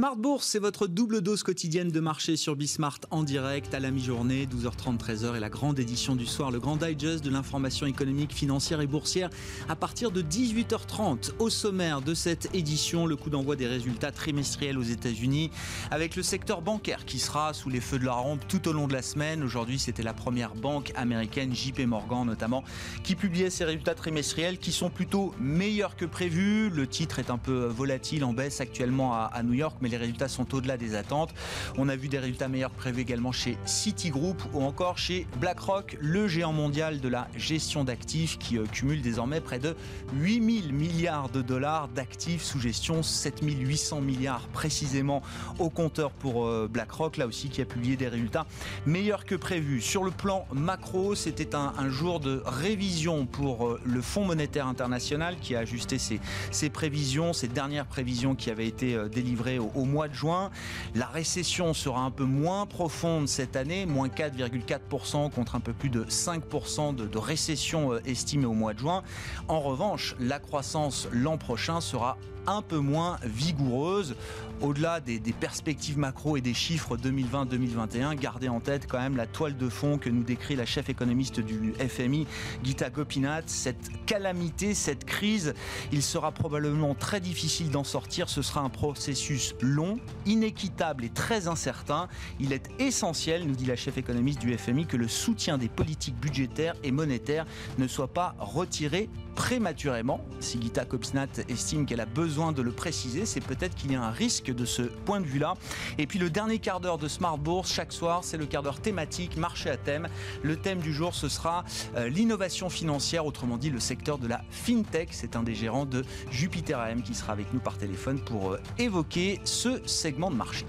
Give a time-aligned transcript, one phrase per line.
[0.00, 3.90] Smart Bourse, c'est votre double dose quotidienne de marché sur Bismart en direct à la
[3.90, 8.32] mi-journée, 12h30, 13h et la grande édition du soir, le grand digest de l'information économique,
[8.32, 9.28] financière et boursière
[9.68, 11.32] à partir de 18h30.
[11.38, 15.50] Au sommaire de cette édition, le coup d'envoi des résultats trimestriels aux États-Unis
[15.90, 18.88] avec le secteur bancaire qui sera sous les feux de la rampe tout au long
[18.88, 19.42] de la semaine.
[19.42, 22.64] Aujourd'hui, c'était la première banque américaine, JP Morgan notamment,
[23.04, 26.70] qui publiait ses résultats trimestriels qui sont plutôt meilleurs que prévus.
[26.70, 30.28] Le titre est un peu volatile en baisse actuellement à New York, mais les résultats
[30.28, 31.34] sont au-delà des attentes.
[31.76, 36.28] On a vu des résultats meilleurs prévus également chez Citigroup ou encore chez BlackRock, le
[36.28, 39.76] géant mondial de la gestion d'actifs qui euh, cumule désormais près de
[40.14, 45.22] 8000 milliards de dollars d'actifs sous gestion, 7800 milliards précisément
[45.58, 48.46] au compteur pour euh, BlackRock, là aussi qui a publié des résultats
[48.86, 49.80] meilleurs que prévus.
[49.80, 55.36] Sur le plan macro, c'était un, jour de révision pour euh, le Fonds monétaire international
[55.40, 56.20] qui a ajusté ses,
[56.50, 60.50] ses prévisions, ses dernières prévisions qui avaient été délivrées au, au mois de juin.
[60.94, 65.88] La récession sera un peu moins profonde cette année, moins 4,4% contre un peu plus
[65.88, 69.02] de 5% de, de, récession estimée au mois de juin.
[69.48, 74.16] En revanche, la croissance l'an prochain sera un peu moins vigoureuse.
[74.62, 79.56] Au-delà des, perspectives macro et des chiffres 2020-2021, gardez en tête quand même la toile
[79.56, 82.26] de fond que nous décrit la chef économiste du FMI,
[82.62, 83.48] Gita Gopinath.
[83.48, 85.54] Cette calamité, cette crise,
[85.92, 88.28] il sera probablement très difficile d'en sortir.
[88.28, 92.08] Ce sera un processus long, inéquitable et très incertain.
[92.38, 96.16] Il est essentiel, nous dit la chef économiste du FMI, que le soutien des politiques
[96.16, 97.46] budgétaires et monétaires
[97.78, 99.08] ne soit pas retiré
[99.40, 100.20] prématurément.
[100.40, 104.02] Si Gita Gopinath estime qu'elle a besoin de le préciser, c'est peut-être qu'il y a
[104.02, 105.54] un risque de ce point de vue-là.
[105.96, 108.80] Et puis le dernier quart d'heure de Smart Bourse, chaque soir, c'est le quart d'heure
[108.80, 110.08] thématique, marché à thème.
[110.42, 111.64] Le thème du jour, ce sera
[111.96, 115.08] euh, l'innovation financière, autrement dit le secteur de la FinTech.
[115.12, 118.60] C'est un des gérants de Jupiter AM qui sera avec nous par téléphone pour euh,
[118.76, 120.66] évoquer ce segment de marché.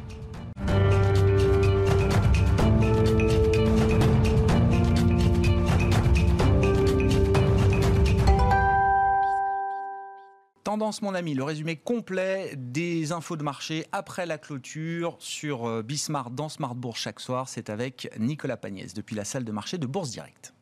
[11.04, 16.50] Mon ami, le résumé complet des infos de marché après la clôture sur Bismart dans
[16.50, 17.48] Smart Bourse chaque soir.
[17.48, 20.56] C'est avec Nicolas Pagnès depuis la salle de marché de Bourse Direct.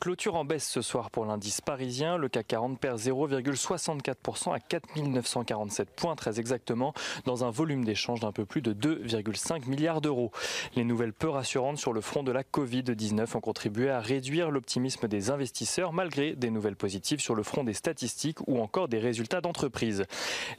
[0.00, 2.16] Clôture en baisse ce soir pour l'indice parisien.
[2.16, 8.32] Le CAC 40 perd 0,64% à 4947 points très exactement dans un volume d'échange d'un
[8.32, 10.32] peu plus de 2,5 milliards d'euros.
[10.74, 15.08] Les nouvelles peu rassurantes sur le front de la Covid-19 ont contribué à réduire l'optimisme
[15.08, 19.40] des investisseurs malgré des nouvelles positives sur le front des statistiques ou encore des résultats
[19.40, 20.04] d'entreprise.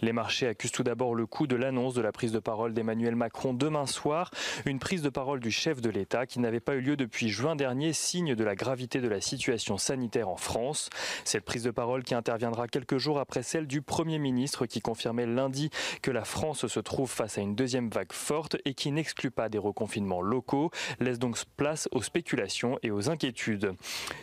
[0.01, 3.15] Les marchés accusent tout d'abord le coup de l'annonce de la prise de parole d'Emmanuel
[3.15, 4.31] Macron demain soir.
[4.65, 7.55] Une prise de parole du chef de l'État qui n'avait pas eu lieu depuis juin
[7.55, 10.89] dernier, signe de la gravité de la situation sanitaire en France.
[11.23, 15.25] Cette prise de parole qui interviendra quelques jours après celle du Premier ministre qui confirmait
[15.25, 15.69] lundi
[16.01, 19.49] que la France se trouve face à une deuxième vague forte et qui n'exclut pas
[19.49, 23.73] des reconfinements locaux, laisse donc place aux spéculations et aux inquiétudes.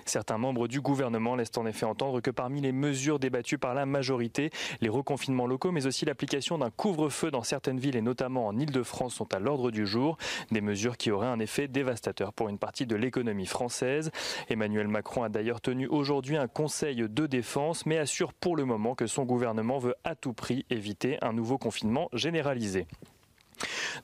[0.05, 3.87] Certains membres du gouvernement laissent en effet entendre que parmi les mesures débattues par la
[3.87, 4.51] majorité,
[4.81, 9.15] les reconfinements locaux mais aussi l'application d'un couvre-feu dans certaines villes et notamment en Ile-de-France
[9.15, 10.19] sont à l'ordre du jour,
[10.51, 14.11] des mesures qui auraient un effet dévastateur pour une partie de l'économie française.
[14.51, 18.95] Emmanuel Macron a d'ailleurs tenu aujourd'hui un conseil de défense, mais assure pour le moment
[18.95, 22.87] que son gouvernement veut à tout prix éviter un nouveau confinement généralisé.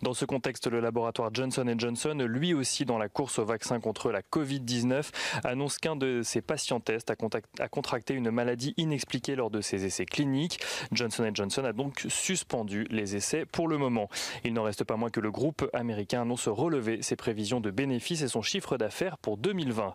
[0.02, 4.10] Dans ce contexte, le laboratoire Johnson Johnson, lui aussi dans la course au vaccin contre
[4.10, 5.10] la Covid-19,
[5.44, 10.06] annonce qu'un de ses patients tests a, contracté une maladie inexpliquée lors de ses essais
[10.06, 10.60] cliniques.
[10.92, 14.08] Johnson Johnson a donc suspendu les essais pour le moment.
[14.44, 18.22] Il n'en reste pas moins que le groupe américain annonce relever ses prévisions de bénéfices
[18.22, 19.94] et son chiffre d'affaires pour 2020.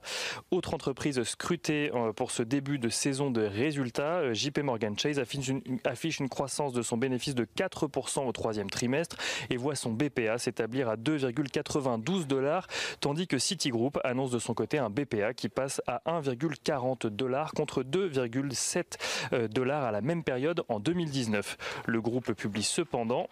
[0.52, 5.20] Autre entreprise scrutée euh, pour ce début de saison de résultats, euh, JP Morgan Chase
[5.20, 9.18] affiche une, affiche une croissance de son bénéfice de 4% au troisième trimestre
[9.52, 12.68] et voit son BPA s'établir à 2,92 dollars,
[13.02, 17.84] tandis que Citigroup annonce de son côté un BPA qui passe à 1,40 dollars contre
[17.84, 21.58] 2,7 dollars à la même période en 2019.
[21.86, 23.28] Le groupe publie cependant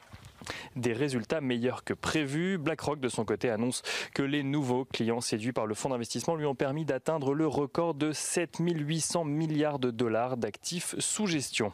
[0.75, 2.57] des résultats meilleurs que prévus.
[2.57, 3.81] BlackRock, de son côté, annonce
[4.13, 7.93] que les nouveaux clients séduits par le fonds d'investissement lui ont permis d'atteindre le record
[7.93, 11.71] de 7800 milliards de dollars d'actifs sous gestion.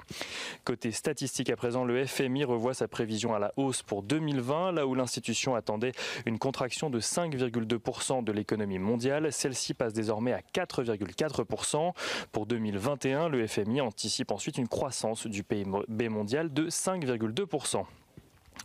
[0.63, 4.87] Côté statistique à présent, le FMI revoit sa prévision à la hausse pour 2020, là
[4.87, 5.93] où l'institution attendait
[6.25, 9.31] une contraction de 5,2% de l'économie mondiale.
[9.31, 11.93] Celle-ci passe désormais à 4,4%.
[12.31, 17.85] Pour 2021, le FMI anticipe ensuite une croissance du PIB mondial de 5,2%.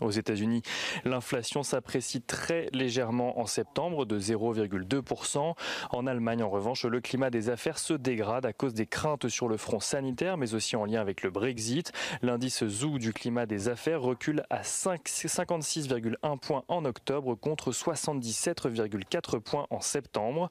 [0.00, 0.62] Aux États-Unis,
[1.04, 5.54] l'inflation s'apprécie très légèrement en septembre de 0,2%.
[5.90, 9.48] En Allemagne, en revanche, le climat des affaires se dégrade à cause des craintes sur
[9.48, 11.92] le front sanitaire, mais aussi en lien avec le Brexit.
[12.22, 19.66] L'indice ZOO du climat des affaires recule à 56,1 points en octobre contre 77,4 points
[19.70, 20.50] en septembre.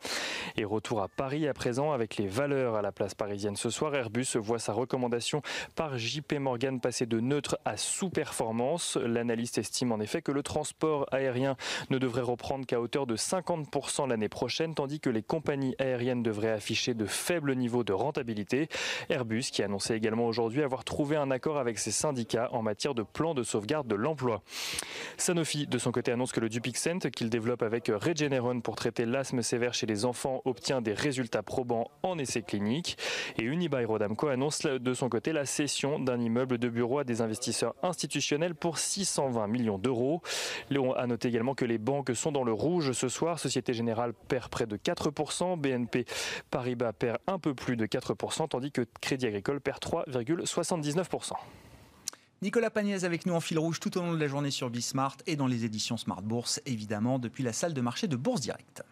[0.57, 3.95] Et retour à Paris à présent avec les valeurs à la place parisienne ce soir.
[3.95, 5.41] Airbus voit sa recommandation
[5.75, 8.97] par JP Morgan passer de neutre à sous-performance.
[9.39, 11.55] L'analyste estime en effet que le transport aérien
[11.89, 16.51] ne devrait reprendre qu'à hauteur de 50% l'année prochaine, tandis que les compagnies aériennes devraient
[16.51, 18.67] afficher de faibles niveaux de rentabilité.
[19.09, 23.01] Airbus qui annonçait également aujourd'hui avoir trouvé un accord avec ses syndicats en matière de
[23.01, 24.41] plan de sauvegarde de l'emploi.
[25.15, 29.41] Sanofi, de son côté, annonce que le Dupixent, qu'il développe avec Regeneron pour traiter l'asthme
[29.41, 32.97] sévère chez les enfants, obtient des résultats probants en essais cliniques.
[33.37, 37.75] Et Unibail-Rodamco annonce de son côté la cession d'un immeuble de bureau à des investisseurs
[37.83, 38.77] institutionnels pour
[39.29, 40.21] 620 millions d'euros.
[40.69, 43.39] Léon a noté également que les banques sont dans le rouge ce soir.
[43.39, 46.05] Société Générale perd près de 4%, BNP
[46.49, 51.33] Paribas perd un peu plus de 4%, tandis que Crédit Agricole perd 3,79%.
[52.41, 55.17] Nicolas Pagnès avec nous en fil rouge tout au long de la journée sur Bismart
[55.27, 58.83] et dans les éditions Smart Bourse, évidemment, depuis la salle de marché de Bourse Direct.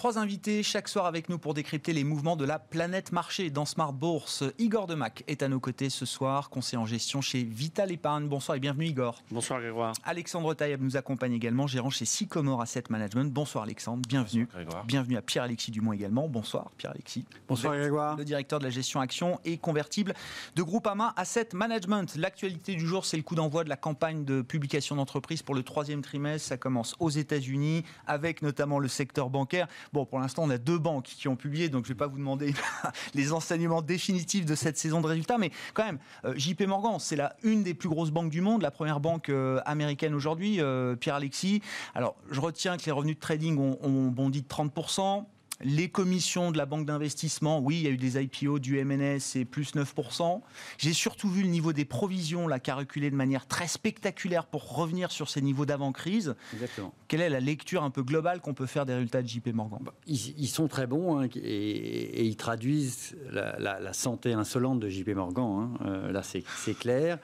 [0.00, 3.66] Trois invités chaque soir avec nous pour décrypter les mouvements de la planète marché dans
[3.66, 4.44] Smart Bourse.
[4.58, 8.26] Igor Demac est à nos côtés ce soir, conseiller en gestion chez Vital Épargne.
[8.26, 9.22] Bonsoir et bienvenue Igor.
[9.30, 9.92] Bonsoir Grégoire.
[10.02, 13.30] Alexandre Tailleb nous accompagne également, gérant chez Sycomore Asset Management.
[13.30, 14.46] Bonsoir Alexandre, bienvenue.
[14.46, 14.84] Bonsoir Grégoire.
[14.86, 16.28] Bienvenue à Pierre-Alexis Dumont également.
[16.28, 17.26] Bonsoir Pierre-Alexis.
[17.46, 18.16] Bonsoir Grégoire.
[18.16, 20.14] Le directeur de la gestion action et convertible
[20.56, 22.16] de Groupama Asset Management.
[22.16, 25.62] L'actualité du jour, c'est le coup d'envoi de la campagne de publication d'entreprise pour le
[25.62, 26.48] troisième trimestre.
[26.48, 29.68] Ça commence aux États-Unis avec notamment le secteur bancaire.
[29.92, 32.06] Bon, pour l'instant, on a deux banques qui ont publié, donc je ne vais pas
[32.06, 32.54] vous demander
[33.14, 37.16] les enseignements définitifs de cette saison de résultats, mais quand même, euh, JP Morgan, c'est
[37.16, 40.94] la une des plus grosses banques du monde, la première banque euh, américaine aujourd'hui, euh,
[40.94, 41.60] Pierre Alexis.
[41.94, 45.24] Alors, je retiens que les revenus de trading ont, ont bondi de 30%.
[45.62, 49.18] Les commissions de la banque d'investissement, oui, il y a eu des IPO du MNS,
[49.18, 50.40] c'est plus 9%.
[50.78, 54.46] J'ai surtout vu le niveau des provisions là, qui a reculé de manière très spectaculaire
[54.46, 56.34] pour revenir sur ces niveaux d'avant-crise.
[56.54, 56.94] Exactement.
[57.08, 59.80] Quelle est la lecture un peu globale qu'on peut faire des résultats de JP Morgan?
[59.82, 65.44] Bah, ils, sont très bons hein, et, ils traduisent la, santé insolente de JP Morgan.
[65.44, 65.86] Hein.
[65.86, 67.18] Euh, là, c'est clair.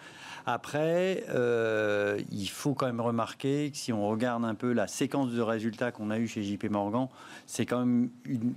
[0.48, 5.32] Après, euh, il faut quand même remarquer que si on regarde un peu la séquence
[5.32, 7.08] de résultats qu'on a eu chez JP Morgan,
[7.46, 8.10] c'est quand même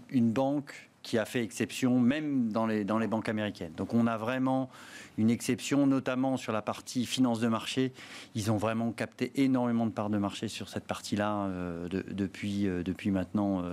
[0.10, 3.72] une, banque qui a fait exception, même dans les, dans les banques américaines.
[3.78, 4.70] Donc on a vraiment
[5.18, 7.94] une exception, notamment sur la partie finance de marché.
[8.36, 12.84] Ils ont vraiment capté énormément de parts de marché sur cette partie-là euh, depuis, euh,
[12.84, 13.64] depuis maintenant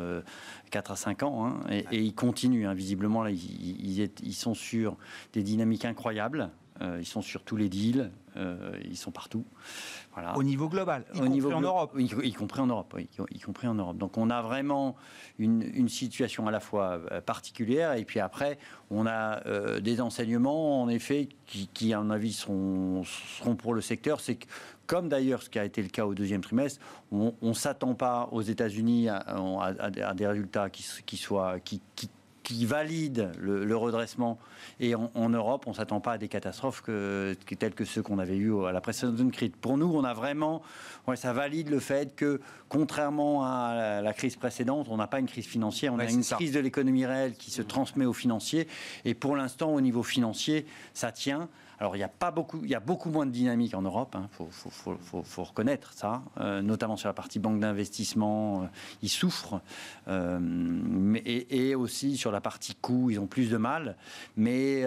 [0.70, 1.46] 4 à 5 ans.
[1.46, 1.60] Hein.
[1.70, 2.75] et, ils continuent, hein.
[2.75, 4.96] visiblement, là, ils, ils, sont sur
[5.32, 6.50] des dynamiques incroyables.
[6.82, 9.44] Euh, ils sont sur tous les deals, euh, ils sont partout.
[10.12, 10.36] Voilà.
[10.36, 11.92] Au niveau global, y Au compris niveau en Europe.
[11.96, 13.96] Y, y, compris en Europe, oui, y, compris en Europe.
[13.96, 14.96] Donc on a vraiment
[15.38, 18.58] une, une, situation à la fois euh, particulière et puis après
[18.90, 19.40] on a
[19.80, 24.20] des enseignements en effet qui, qui à mon avis seront, seront pour le secteur.
[24.20, 24.46] C'est que
[24.86, 26.80] comme d'ailleurs ce qui a été le cas au deuxième trimestre,
[27.10, 31.82] on ne s'attend pas aux États-Unis à, à, à, des résultats qui, qui soient qui,
[31.94, 32.08] qui
[32.46, 34.38] qui valide le, redressement.
[34.78, 38.20] Et en, Europe, on ne s'attend pas à des catastrophes que, telles que ceux qu'on
[38.20, 39.50] avait eu à la précédente crise.
[39.61, 40.62] Pour nous, on a vraiment,
[41.09, 45.26] ouais, ça valide le fait que, contrairement à la, crise précédente, on n'a pas une
[45.26, 48.68] crise financière, on a une crise de l'économie réelle qui se transmet aux financiers.
[49.04, 51.49] Et pour l'instant, au niveau financier, ça tient.
[51.78, 54.14] Alors, il y a pas beaucoup, il y a beaucoup moins de dynamique en Europe.
[54.14, 54.28] Il hein.
[54.30, 58.66] faut, reconnaître ça, euh, notamment sur la partie banque d'investissement, euh,
[59.02, 59.61] ils souffrent,
[60.09, 63.97] euh, mais, et, aussi sur la partie coût, ils ont plus de mal.
[64.37, 64.85] Mais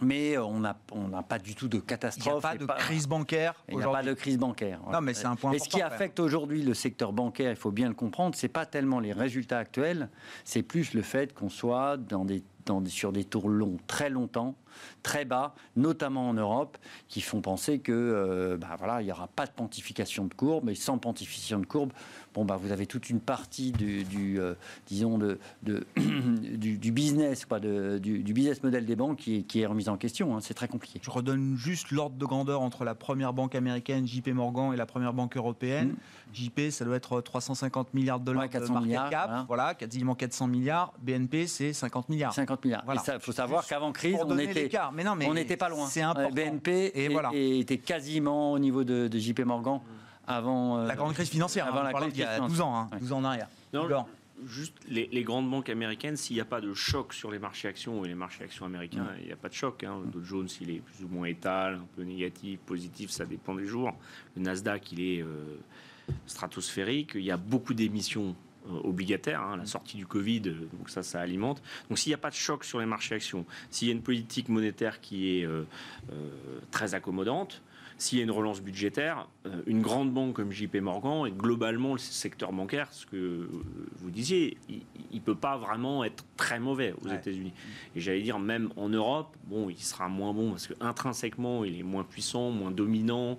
[0.00, 2.44] mais on n'a on pas du tout de catastrophe.
[2.54, 3.54] Il n'y a pas de crise bancaire.
[3.68, 4.80] Il n'y a pas de crise bancaire.
[4.90, 5.52] Non, mais c'est un point.
[5.52, 8.66] Mais ce qui affecte aujourd'hui le secteur bancaire, il faut bien le comprendre, c'est pas
[8.66, 10.08] tellement les résultats actuels,
[10.44, 12.42] c'est plus le fait qu'on soit dans des
[12.86, 14.54] sur des tours longs très longtemps,
[15.02, 19.28] très bas, notamment en Europe, qui font penser que euh, bah voilà, il n'y aura
[19.28, 21.92] pas de pontification de courbe, et sans pontification de courbe,
[22.34, 24.54] bon bah vous avez toute une partie du, euh,
[24.86, 25.38] disons de,
[25.96, 30.36] du, business, quoi, du, du, business model des banques qui, qui est remise en question.
[30.36, 30.40] Hein.
[30.40, 31.00] c'est très compliqué.
[31.02, 34.86] Je redonne juste l'ordre de grandeur entre la première banque américaine JP Morgan et la
[34.86, 35.88] première banque européenne.
[35.88, 35.96] Mm.
[36.34, 39.74] JP, ça doit être 350 milliards de dollars 400 de market milliards, cap, voilà.
[39.74, 40.92] quasiment 400 milliards.
[41.00, 42.32] BNP, c'est 50 milliards.
[42.32, 42.84] 50 milliards.
[42.88, 44.61] Il faut savoir qu'avant crise, on était,
[44.92, 45.86] mais non, mais on n'était pas loin.
[45.86, 46.34] C'est important.
[46.34, 47.30] BNP et, voilà.
[47.34, 49.80] était quasiment au niveau de, JP Morgan
[50.26, 51.66] avant euh, la grande crise financière.
[51.66, 53.48] Avant hein, la crise il y a 12 ans, hein, 12 ans en arrière.
[53.72, 54.06] Non,
[54.46, 58.04] juste les, grandes banques américaines, s'il n'y a pas de choc sur les marchés actions
[58.04, 59.84] et les marchés actions américains, il n'y a pas de choc.
[59.84, 60.00] Hein.
[60.04, 63.54] Le Dow Jones, il est plus ou moins étal, un peu négatif, positif, ça dépend
[63.54, 63.92] des jours.
[64.36, 65.58] Le Nasdaq, il est euh,
[66.26, 67.12] stratosphérique.
[67.14, 68.34] Il y a beaucoup d'émissions
[68.68, 71.62] euh, obligataires, hein, la sortie du Covid, donc ça, ça alimente.
[71.88, 74.02] Donc s'il n'y a pas de choc sur les marchés actions, s'il y a une
[74.02, 75.64] politique monétaire qui est euh,
[76.70, 77.62] très accommodante,
[78.02, 81.92] s'il y a une relance budgétaire, euh, une grande banque comme JP Morgan et globalement
[81.92, 83.48] le secteur bancaire, ce que
[83.96, 84.82] vous disiez, il
[85.14, 87.52] ne peut pas vraiment être très mauvais aux États-Unis.
[87.94, 91.84] Et j'allais dire, même en Europe, bon, il sera moins bon parce qu'intrinsèquement, il est
[91.84, 93.38] moins puissant, moins dominant.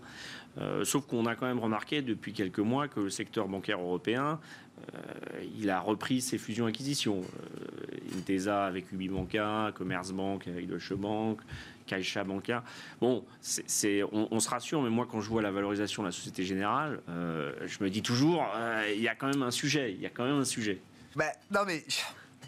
[0.59, 4.23] Euh, sauf qu'on a quand même remarqué depuis quelques mois que le secteur bancaire européen,
[4.33, 4.62] euh,
[5.57, 7.21] il a repris ses fusions-acquisitions.
[8.17, 11.41] Intesa avec Ubibanca, Commerzbank avec Deutsche Bank,
[11.85, 12.63] Caixa Banca.
[13.01, 13.23] Bon,
[14.11, 17.53] on, se rassure, mais moi, quand je vois la valorisation de la Société Générale, euh,
[17.65, 19.91] je me dis toujours, euh, il y a quand même un sujet.
[19.93, 20.79] Il y a quand même un sujet.
[21.15, 21.83] Ben, non, mais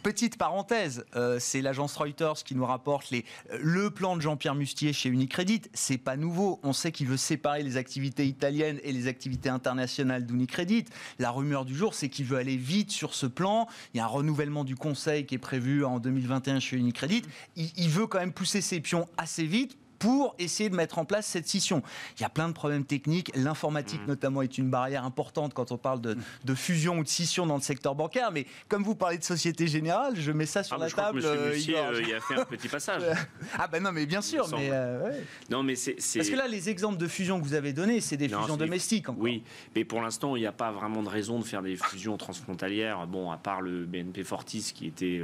[0.05, 3.21] Petite parenthèse, euh, c'est l'agence Reuters qui nous rapporte euh,
[3.59, 5.63] le plan de Jean-Pierre Mustier chez Unicredit.
[5.73, 6.59] C'est pas nouveau.
[6.61, 10.85] On sait qu'il veut séparer les activités italiennes et les activités internationales d'Unicredit.
[11.17, 13.67] La rumeur du jour, c'est qu'il veut aller vite sur ce plan.
[13.95, 17.23] Il y a un renouvellement du conseil qui est prévu en 2021 chez Unicredit.
[17.55, 21.05] Il, il veut quand même pousser ses pions assez vite pour essayer de mettre en
[21.05, 21.81] place cette scission.
[22.17, 23.31] Il y a plein de problèmes techniques.
[23.35, 24.07] L'informatique, mmh.
[24.07, 27.55] notamment, est une barrière importante quand on parle de, de, fusion ou de scission dans
[27.55, 28.31] le secteur bancaire.
[28.31, 31.21] Mais comme vous parlez de Société Générale, je mets ça sur ah, la table.
[31.23, 33.03] Euh, euh, il a fait un petit passage.
[33.57, 34.47] ah ben non, mais bien sûr.
[34.55, 35.11] Mais, euh,
[35.49, 38.17] Non, mais c'est, Parce que là, les exemples de fusion que vous avez donnés, c'est
[38.17, 39.09] des fusions domestiques.
[39.09, 39.23] Encore.
[39.23, 39.43] Oui,
[39.75, 43.07] mais pour l'instant, il n'y a pas vraiment de raison de faire des fusions transfrontalières.
[43.07, 45.21] Bon, à part le BNP Fortis qui était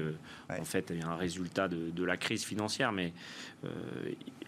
[0.49, 3.13] en fait un résultat de, de, la crise financière, mais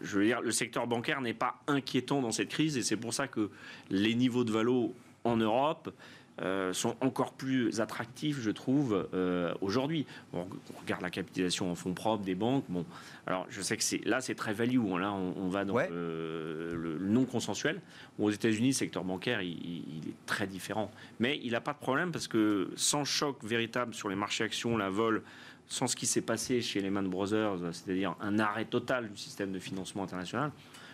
[0.01, 3.13] je veux dire, le secteur bancaire n'est pas inquiétant dans cette crise et c'est pour
[3.13, 3.49] ça que
[3.89, 4.93] les niveaux de valo
[5.23, 5.93] en Europe
[6.41, 10.07] euh, sont encore plus attractifs, je trouve, euh, aujourd'hui.
[10.33, 10.47] On,
[10.81, 12.65] regarde la capitalisation en fonds propres des banques.
[12.69, 12.85] Bon,
[13.27, 14.79] alors je sais que c'est là c'est très value.
[14.79, 14.99] Hein.
[14.99, 17.81] là, on, va dans le, non consensuel.
[18.17, 20.89] Aux États-Unis, le secteur bancaire, il, il, est très différent,
[21.19, 24.75] mais il n'a pas de problème parce que sans choc véritable sur les marchés actions,
[24.75, 25.21] la vol
[25.67, 29.59] sans ce qui s'est passé chez Lehman Brothers, c'est-à-dire un arrêt total du système de
[29.59, 30.51] financement international,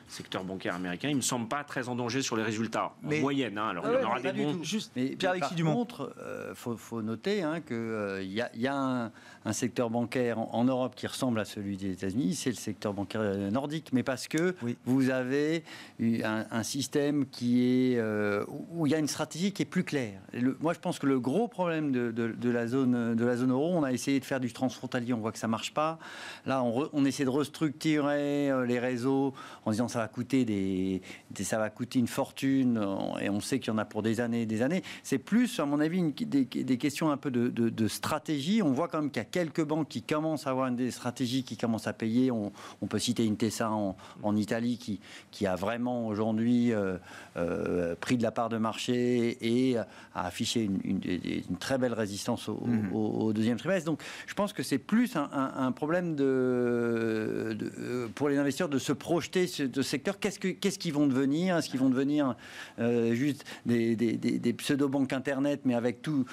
[0.09, 3.57] secteur bancaire américain, il me semble pas très en danger sur les résultats en moyenne.
[3.57, 3.69] Hein.
[3.69, 4.63] Alors il y en aura des bons.
[4.63, 8.75] Juste, mais, par contre, il euh, faut, noter hein, qu'il euh, y a, y a
[8.75, 9.11] un,
[9.53, 13.91] secteur bancaire en, Europe qui ressemble à celui des États-Unis, c'est le secteur bancaire nordique,
[13.93, 14.55] mais parce que
[14.85, 15.63] vous avez
[15.99, 19.83] un, un, système qui est euh, où il y a une stratégie qui est plus
[19.83, 20.19] claire.
[20.59, 23.71] moi, je pense que le gros problème de, de, la zone de la zone euro,
[23.73, 25.97] on a essayé de faire du transfrontalier, on voit que ça marche pas.
[26.45, 29.33] Là, on, on essaie de restructurer les réseaux
[29.65, 31.01] en disant ça va coûter des,
[31.43, 32.79] ça va coûter une fortune
[33.21, 34.83] et on sait qu'il y en a pour des années et des années.
[35.03, 38.61] C'est plus, à mon avis, des, questions un peu de, stratégie.
[38.61, 41.43] On voit quand même qu'il y a quelques banques qui commencent à avoir des stratégies
[41.43, 42.29] qui commencent à payer.
[42.29, 42.51] On,
[42.89, 44.99] peut citer une Tessa en, Italie qui,
[45.31, 46.97] qui a vraiment aujourd'hui euh,
[47.37, 50.99] euh, pris de la part de marché et a affiché une,
[51.59, 52.93] très belle résistance mhm.
[52.93, 53.85] au, deuxième trimestre.
[53.85, 57.57] Donc, je pense que c'est plus un, problème de,
[58.15, 61.57] pour les investisseurs de se projeter de secteur, qu'est-ce qu'ils vont devenir?
[61.57, 62.35] Est-ce qu'ils vont devenir
[62.79, 66.25] euh, juste des, pseudo-banques Internet, mais avec tout,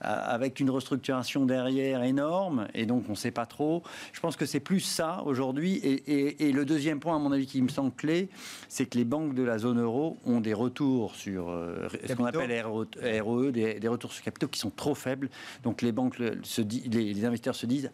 [0.00, 2.33] avec une restructuration derrière énorme,
[2.74, 3.82] et donc on ne sait pas trop.
[4.12, 5.76] Je pense que c'est plus ça aujourd'hui.
[5.76, 8.28] Et, le deuxième point, à mon avis, qui me semble clé,
[8.68, 12.24] c'est que les banques de la zone euro ont des retours sur euh, ce qu'on
[12.24, 15.28] appelle RE, e, des, retours sur capitaux qui sont trop faibles.
[15.62, 17.90] Donc les banques, se, les, les investisseurs se disent,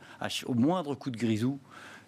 [0.46, 1.58] au moindre coup de grisou,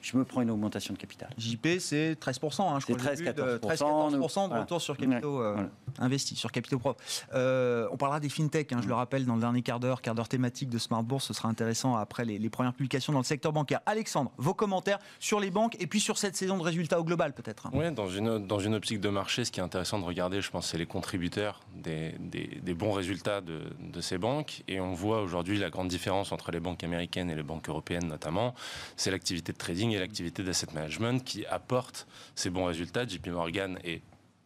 [0.03, 1.31] je me prends une augmentation de capital.
[1.39, 2.63] JP, c'est 13%.
[2.63, 3.61] Hein, c'est 13-14%.
[3.61, 5.57] 13-14% de retour sur capitaux euh,
[5.99, 7.03] investis, sur capitaux propres.
[7.35, 10.15] Euh, on parlera des fintech, hein, je le rappelle, dans le dernier quart d'heure, quart
[10.15, 11.27] d'heure thématique de Smart Bourse.
[11.27, 13.81] Ce sera intéressant après les, premières publications dans le secteur bancaire.
[13.87, 17.33] Alexandre, vos commentaires sur les banques et puis sur cette saison de résultats au global,
[17.33, 17.69] peut-être.
[17.73, 20.51] Oui, dans une, dans une optique de marché, ce qui est intéressant de regarder, je
[20.51, 24.65] pense, c'est les contributeurs des, des, bons résultats de, de ces banques.
[24.67, 28.09] Et on voit aujourd'hui la grande différence entre les banques américaines et les banques européennes,
[28.09, 28.55] notamment,
[28.97, 33.07] c'est l'activité de trading et l'activité d'asset management qui apporte ces bons résultats.
[33.07, 34.03] JP Morgan est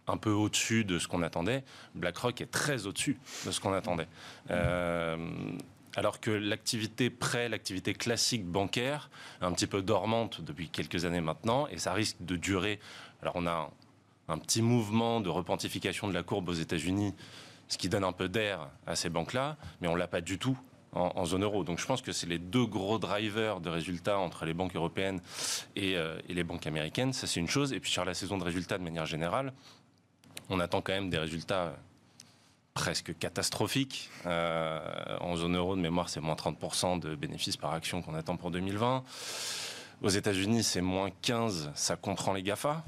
[0.07, 1.65] un peu au-dessus de ce qu'on attendait.
[1.95, 4.09] BlackRock est très au-dessus de ce qu'on attendait.
[4.51, 5.17] Euh,
[5.97, 9.11] alors que l'activité prêt, l'activité classique bancaire,
[9.41, 12.79] est un petit peu dormante depuis quelques années maintenant, et ça risque de durer.
[13.23, 13.71] Alors on a
[14.29, 17.15] un, petit mouvement de repentification de la courbe aux États-Unis,
[17.69, 20.57] ce qui donne un peu d'air à ces banques-là, mais on l'a pas du tout
[20.93, 21.65] en, zone euro.
[21.65, 25.21] Donc je pense que c'est les deux gros drivers de résultats entre les banques européennes
[25.75, 27.13] et, euh, et les banques américaines.
[27.13, 27.73] Ça, c'est une chose.
[27.73, 29.53] Et puis sur la saison de résultats de manière générale,
[30.49, 31.77] on attend quand même des résultats
[32.75, 34.11] presque catastrophique.
[34.25, 38.51] en zone euro, de mémoire, c'est moins 30% de bénéfices par action qu'on attend pour
[38.51, 39.03] 2020.
[40.03, 42.85] Aux États-Unis, c'est moins 15, ça comprend les GAFA.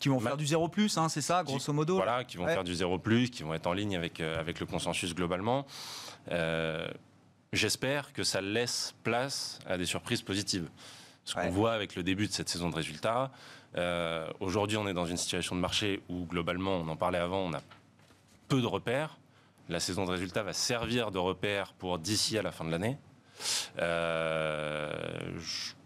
[0.00, 2.64] Qui vont faire du zéro plus, hein, c'est ça, grosso modo Voilà, qui vont faire
[2.64, 5.66] du zéro plus, qui vont être en ligne avec, avec le consensus globalement.
[7.52, 10.68] J'espère que ça laisse place à des surprises positives.
[11.24, 13.30] Ce qu'on voit avec le début de cette saison de résultats,
[13.76, 17.38] euh, aujourd'hui on est dans une situation de marché où globalement, on en parlait avant,
[17.38, 17.60] on a
[18.48, 19.18] peu de repères.
[19.68, 22.98] La saison de résultats va servir de repère pour d'ici à la fin de l'année.
[23.78, 24.90] Euh,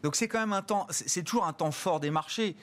[0.02, 2.56] Donc c'est quand même un temps, c'est toujours un temps fort des marchés.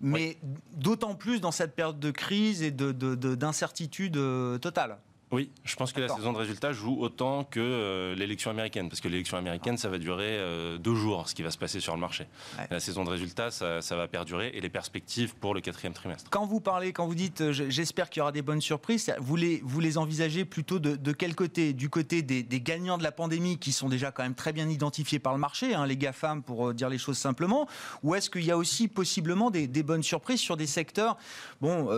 [0.00, 0.36] Mais
[0.72, 4.98] d'autant plus dans cette période de crise et d'incertitude de, euh, totale.
[5.32, 9.00] Oui, je pense que la saison de résultats joue autant que euh, l'élection américaine, parce
[9.00, 11.94] que l'élection américaine, ça va durer euh, deux jours, ce qui va se passer sur
[11.94, 12.28] le marché.
[12.70, 16.30] La saison de résultats, ça, va perdurer, et les perspectives pour le quatrième trimestre.
[16.30, 19.34] Quand vous parlez, quand vous dites, euh, j'espère qu'il y aura des bonnes surprises, vous
[19.34, 21.72] les, vous les envisagez plutôt de, quel côté?
[21.72, 25.18] Du côté des, gagnants de la pandémie, qui sont déjà quand même très bien identifiés
[25.18, 27.66] par le marché, hein, les GAFAM, pour dire les choses simplement,
[28.04, 31.16] ou est-ce qu'il y a aussi possiblement des, bonnes surprises sur des secteurs
[31.60, 31.88] bon,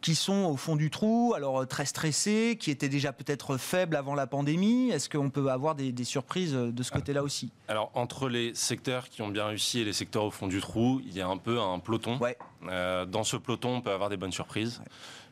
[0.00, 4.14] qui sont au fond du trou, alors très stressés, qui était déjà peut-être faible avant
[4.14, 7.50] la pandémie Est-ce qu'on peut avoir des, surprises de ce côté-là aussi?
[7.68, 11.00] Alors, entre les secteurs qui ont bien réussi et les secteurs au fond du trou,
[11.04, 12.18] il y a un peu un peloton.
[12.18, 12.36] Ouais.
[12.68, 14.82] Euh, dans ce peloton, on peut avoir des bonnes surprises.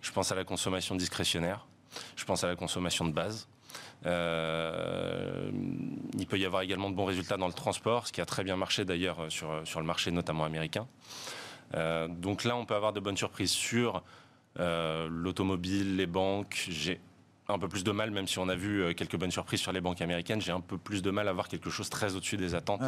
[0.01, 1.67] Je pense à la consommation discrétionnaire.
[2.17, 3.49] Je pense à la consommation de base.
[4.07, 5.51] Euh,
[6.19, 8.45] il peut y avoir également de bons résultats dans le transport, ce qui a très
[8.45, 10.87] bien marché d'ailleurs sur, sur le marché notamment américain.
[11.75, 14.03] Euh, donc là, on peut avoir de bonnes surprises sur
[14.57, 16.67] l'automobile, les banques.
[16.69, 17.01] J'ai
[17.49, 19.73] un peu plus de mal, même si on a vu euh, quelques bonnes surprises sur
[19.73, 22.37] les banques américaines, j'ai un peu plus de mal à voir quelque chose très au-dessus
[22.37, 22.83] des attentes.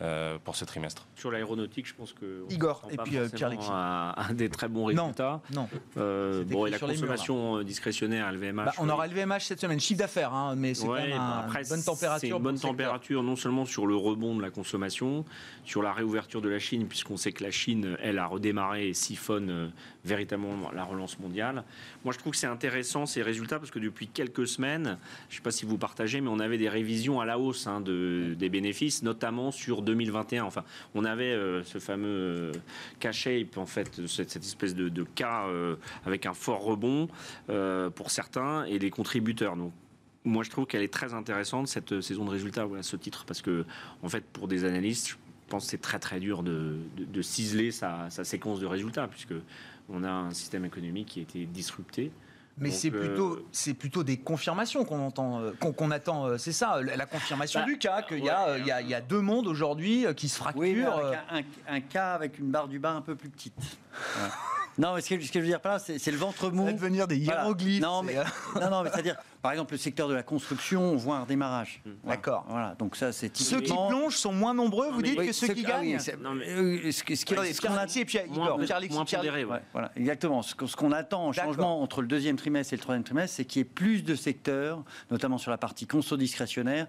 [0.00, 1.08] Euh, pour ce trimestre.
[1.16, 4.84] Sur l'aéronautique, je pense que Igor et puis euh, Pierre un, un, des très bons
[4.84, 5.40] résultats.
[5.52, 5.68] Non.
[5.96, 8.64] Euh, bon, et la consommation discrétionnaire, LVMH.
[8.64, 11.82] Bah, on aura LVMH cette semaine, chiffre d'affaires, hein, mais c'est ouais, bah, une bonne
[11.82, 12.20] température.
[12.20, 15.24] C'est une bonne température, non seulement sur le rebond de la consommation,
[15.64, 18.94] sur la réouverture de la Chine, puisqu'on sait que la Chine, elle, a redémarré et
[18.94, 19.72] siphonne
[20.04, 21.64] véritablement la relance mondiale.
[22.04, 24.96] Moi, je trouve que c'est intéressant ces résultats parce que depuis quelques semaines,
[25.28, 27.66] je ne sais pas si vous partagez, mais on avait des révisions à la hausse
[27.66, 30.44] hein, de, des bénéfices, notamment sur 2021.
[30.44, 32.52] Enfin, on avait euh, ce fameux
[33.00, 37.08] K-shape, en fait, cette, espèce de, de cas euh, avec un fort rebond
[37.50, 39.56] euh, pour certains et les contributeurs.
[39.56, 39.72] Donc,
[40.24, 43.42] moi, je trouve qu'elle est très intéressante cette saison de résultats, voilà, ce titre, parce
[43.42, 43.64] que,
[44.02, 45.16] en fait, pour des analystes, je
[45.48, 49.34] pense que c'est très très dur de, de, ciseler sa, sa, séquence de résultats, puisque
[49.88, 52.10] on a un système économique qui a été disrupté.
[52.60, 56.26] Mais c'est plutôt, euh, c'est plutôt des confirmations qu'on entend, euh, qu'on, attend.
[56.26, 59.20] Euh, c'est ça, la confirmation bah, du cas qu'il y, a, il y, a, deux
[59.20, 61.00] mondes aujourd'hui qui se fracturent.
[61.32, 63.78] Oui, un, cas avec une barre du bas un peu plus petite.
[64.78, 66.64] Non, mais ce que, ce que je veux dire par là, c'est, le ventre mou.
[66.64, 67.82] Ça va devenir des hiéroglyphes.
[67.82, 68.14] Non, mais,
[68.60, 71.82] non, non, mais c'est-à-dire, par exemple, le secteur de la construction, on voit un redémarrage.
[71.84, 71.90] Mmh.
[72.08, 72.44] D'accord.
[72.48, 72.74] Voilà.
[72.78, 75.80] Donc ça, c'est Ceux qui plongent sont moins nombreux, vous dites, que ceux, qui ah
[75.80, 75.98] gagnent.
[76.20, 76.92] non, mais...
[76.92, 77.24] ce, ce, ce,
[77.60, 79.60] qu'on a et puis Igor, moins, pondéré, ouais.
[79.72, 80.42] voilà, exactement.
[80.42, 83.60] Ce, qu'on attend en changement entre le deuxième trimestre et le troisième trimestre, c'est qu'il
[83.60, 86.86] y ait plus de secteurs, notamment sur la partie conso discrétionnaire,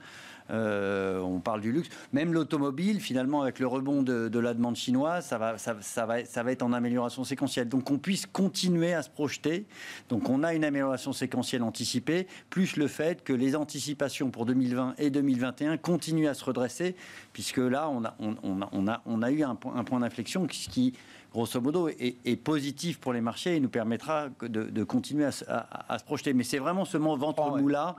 [0.52, 1.90] euh, on parle du luxe.
[2.14, 5.74] Même l'automobile, finalement, avec le rebond de, la demande chinoise, ça va, ça,
[6.06, 7.70] va, ça va être en amélioration séquentielle.
[7.70, 9.66] Donc, on puisse continuer à se projeter.
[10.10, 14.96] Donc, on a une amélioration séquentielle anticipée, plus le fait que les anticipations pour 2020
[14.98, 16.96] et 2021 continuent à se redresser,
[17.34, 20.94] puisque là, on a, on, a, on a eu un, un point d'inflexion qui
[21.32, 26.34] grosso modo, est, positif pour les marchés et nous permettra de, continuer à, se projeter.
[26.34, 27.96] Mais c'est vraiment ce ventre oh, mou-là.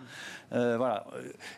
[0.53, 1.07] Euh, voilà.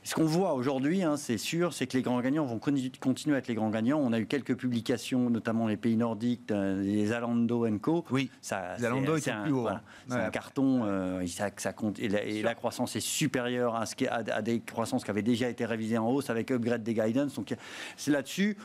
[0.02, 3.38] Ce qu'on voit aujourd'hui, hein, c'est sûr, c'est que les grands gagnants vont continuer à
[3.38, 3.98] être les grands gagnants.
[3.98, 8.04] On a eu quelques publications, notamment les pays nordiques, euh, les Alando Co.
[8.10, 9.68] Oui, ça, les Alando est, plus haut.
[9.68, 9.80] Hein.
[10.08, 12.08] C'est un carton, euh, ça, ça, compte, et
[12.42, 15.98] la, croissance est supérieure à, ce qui, à, des croissances qui avaient déjà été révisées
[15.98, 17.34] en hausse avec upgrade des guidance.
[17.34, 17.54] Donc
[17.96, 18.56] c'est là-dessus,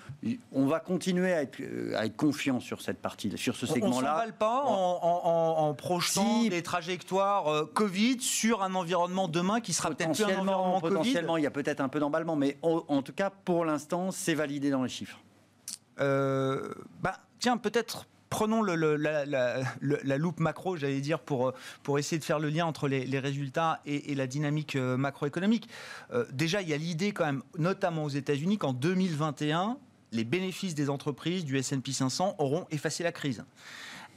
[0.52, 1.62] on va continuer à être,
[1.96, 4.22] à être confiant sur cette partie, sur ce segment-là.
[4.24, 9.90] On ne pas en, projetant des trajectoires euh, Covid sur un environnement demain qui sera
[9.90, 13.30] peut-être un environnement Potentiellement, il y a peut-être un peu d'emballement, mais en, tout cas,
[13.30, 15.20] pour l'instant, c'est validé dans les chiffres.
[16.00, 22.26] Euh, bah, tiens, peut-être prenons le, la, loupe macro, j'allais dire, pour, pour essayer de
[22.26, 25.70] faire le lien entre les, résultats et, la dynamique euh, macroéconomique.
[26.32, 29.78] déjà, il y a l'idée quand même, notamment aux États-Unis, qu'en 2021,
[30.12, 33.44] les bénéfices des entreprises du S&P 500 auront effacé la crise.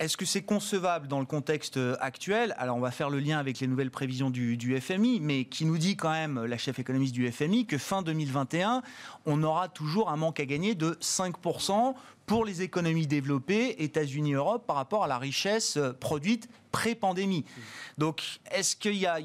[0.00, 2.54] Est-ce que c'est concevable dans le contexte euh, actuel?
[2.56, 5.66] Alors, on va faire le lien avec les nouvelles prévisions du, du, FMI, mais qui
[5.66, 8.80] nous dit quand même, la chef économiste du FMI, que fin 2021,
[9.26, 11.94] on aura toujours un manque à gagner de 5%
[12.30, 17.44] pour les économies développées, États-Unis, Europe, par rapport à la richesse euh, produite pré-pandémie.
[17.98, 19.18] Donc, est-ce qu'il y a,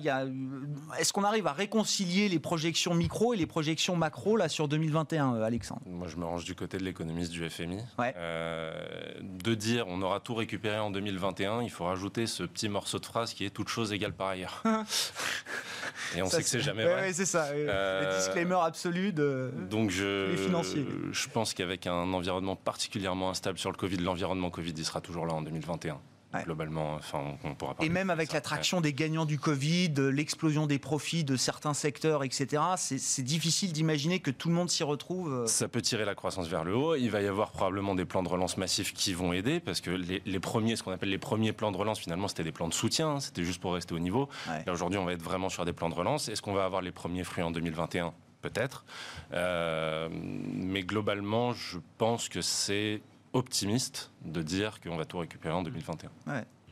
[0.99, 5.35] est-ce qu'on arrive à réconcilier les projections micro et les projections macro là sur 2021,
[5.35, 5.81] euh, Alexandre?
[5.85, 7.77] Moi, je me range du côté de l'économiste du FMI.
[7.99, 8.73] Euh,
[9.21, 13.05] de dire on aura tout récupéré en 2021, il faut rajouter ce petit morceau de
[13.05, 14.63] phrase qui est toute chose égale par ailleurs.
[16.15, 17.07] et on sait que c'est jamais vrai.
[17.07, 17.53] Oui, c'est ça.
[17.53, 20.85] le disclaimer absolu de donc je, les financiers.
[21.11, 22.55] Je pense qu'avec un environnement
[22.95, 25.99] particulièrement instable sur le Covid, l'environnement Covid, il sera toujours là en 2021
[26.43, 26.95] globalement.
[26.95, 31.37] Enfin, on, pourra Et même avec l'attraction des gagnants du Covid, l'explosion des profits de
[31.37, 35.31] certains secteurs, etc., c'est difficile d'imaginer que tout le monde s'y retrouve.
[35.31, 35.47] Euh.
[35.47, 36.95] Ça peut tirer la croissance vers le haut.
[36.95, 39.91] Il va y avoir probablement des plans de relance massifs qui vont aider, parce que
[39.91, 42.73] les, premiers, ce qu'on appelle les premiers plans de relance, finalement, c'était des plans de
[42.73, 43.19] soutien, hein.
[43.21, 44.27] c'était juste pour rester au niveau.
[44.65, 46.27] Là, aujourd'hui, on va être vraiment sur des plans de relance.
[46.27, 48.13] Est-ce qu'on va avoir les premiers fruits en 2021
[48.45, 48.85] Peut-être.
[49.33, 53.01] Euh, mais globalement, je pense que c'est
[53.33, 56.11] optimiste de dire qu'on va tout récupérer en 2021.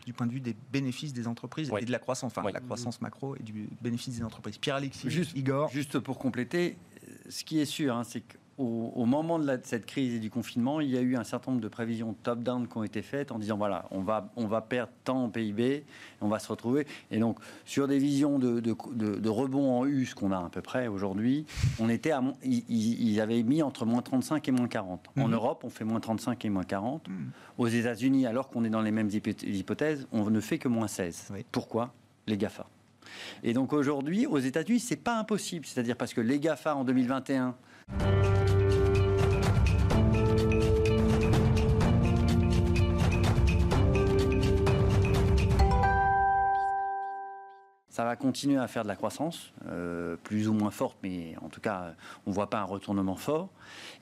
[0.05, 3.01] du point de vue des bénéfices des entreprises et de la croissance, enfin la croissance
[3.01, 4.57] macro et du bénéfice des entreprises.
[4.57, 5.69] Pierre-Alexis, juste, Igor.
[5.69, 6.77] Juste pour compléter,
[7.29, 10.79] ce qui est sûr, hein, c'est que au, moment de, cette crise et du confinement,
[10.79, 13.39] il y a eu un certain nombre de prévisions top-down qui ont été faites en
[13.39, 15.83] disant voilà, on va, on va perdre tant en PIB,
[16.21, 16.85] on va se retrouver.
[17.09, 20.61] Et donc, sur des visions de, de, rebond en U, ce qu'on a à peu
[20.61, 21.45] près aujourd'hui,
[21.79, 25.09] on était à, ils, avaient mis entre moins 35 et moins 40.
[25.17, 25.33] En mhm.
[25.33, 27.07] Europe, on fait moins 35 et moins 40.
[27.07, 27.15] Mhm.
[27.57, 31.33] Aux États-Unis, alors qu'on est dans les mêmes hypothèses, on ne fait que moins 16.
[31.51, 31.93] Pourquoi?
[32.27, 32.67] Les GAFA.
[33.43, 35.65] Et donc aujourd'hui, aux États-Unis, c'est pas impossible.
[35.65, 37.55] C'est-à-dire parce que les GAFA en 2021
[48.13, 51.61] va continuer à faire de la croissance, euh, plus ou moins forte, mais en tout
[51.61, 51.95] cas,
[52.27, 53.49] on ne voit pas un retournement fort.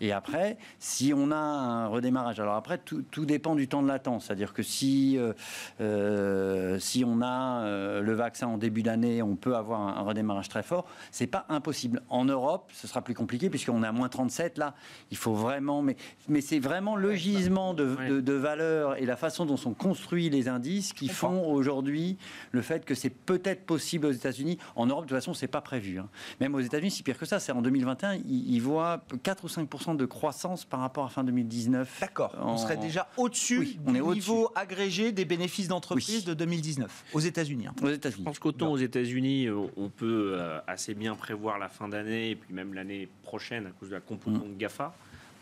[0.02, 4.26] Et après, si on a un redémarrage, alors après, tout, dépend du temps de latence.
[4.26, 5.32] C'est-à-dire que si, euh,
[5.80, 10.63] euh, si on a le vaccin en début d'année, on peut avoir un, redémarrage très
[10.63, 10.86] fort.
[11.12, 12.02] C'est pas impossible.
[12.10, 14.74] En Europe, ce sera plus compliqué puisqu'on est à moins 37 là.
[15.12, 15.95] Il faut vraiment, mais,
[16.28, 20.50] mais c'est vraiment le gisement de, de, valeurs et la façon dont sont construits les
[20.50, 22.17] indices qui font aujourd'hui
[22.52, 24.58] le fait que c'est peut-être possible possible aux États-Unis.
[24.76, 26.00] En Europe, de toute façon, c'est pas prévu.
[26.00, 26.10] Hein.
[26.40, 27.40] Même aux États-Unis, c'est pire que ça.
[27.40, 32.00] C'est en 2021, ils, voient 4 ou 5 de croissance par rapport à fin 2019.
[32.02, 32.36] D'accord.
[32.40, 37.68] On serait déjà au-dessus du niveau agrégé des bénéfices d'entreprise de 2019 aux États-Unis.
[37.68, 37.76] Hein.
[37.82, 38.22] Aux États-Unis.
[38.22, 42.32] Je pense qu'autant aux États-Unis, euh, on peut euh, assez bien prévoir la fin d'année
[42.32, 44.58] et puis même l'année prochaine à cause de la composante mm.
[44.58, 44.94] GAFA.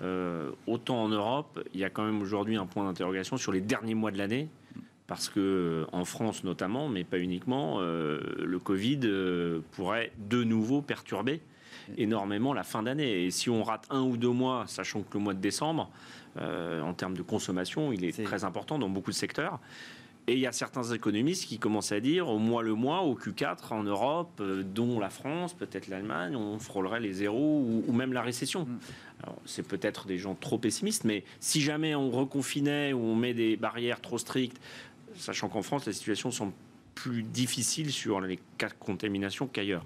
[0.02, 3.60] Euh, autant en Europe, il y a quand même aujourd'hui un point d'interrogation sur les
[3.60, 4.48] derniers mois de l'année
[5.10, 10.44] parce que euh, en France notamment, mais pas uniquement, euh, le Covid euh, pourrait de
[10.44, 11.42] nouveau perturber
[11.98, 13.26] énormément la fin d'année.
[13.26, 15.90] Et si on rate un ou deux mois, sachant que le mois de décembre,
[16.38, 19.60] en termes de consommation, il est, très important dans beaucoup de secteurs.
[20.28, 23.16] Et il y a certains économistes qui commencent à dire au mois le mois, au
[23.16, 28.22] Q4 en Europe, dont la France, peut-être l'Allemagne, on frôlerait les zéros ou, même la
[28.22, 28.66] récession.
[28.66, 28.78] Mm.
[29.46, 33.58] c'est peut-être des gens trop pessimistes, mais si jamais on reconfinait ou on met des
[33.58, 34.62] barrières trop strictes,
[35.20, 36.54] sachant qu'en France, la situation semble
[36.96, 39.86] plus difficile sur les cas de contamination qu'ailleurs.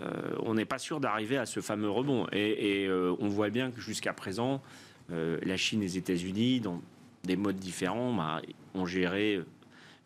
[0.00, 2.26] Euh, on n'est pas sûr d'arriver à ce fameux rebond.
[2.32, 4.62] Et, euh, on voit bien que jusqu'à présent,
[5.10, 6.80] euh, la Chine et les États-Unis, dans
[7.24, 8.40] des modes différents, bah,
[8.74, 9.40] ont géré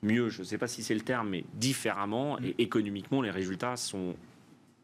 [0.03, 2.39] mieux, je ne sais pas si c'est le terme, mais différemment.
[2.41, 4.15] Et économiquement, les résultats sont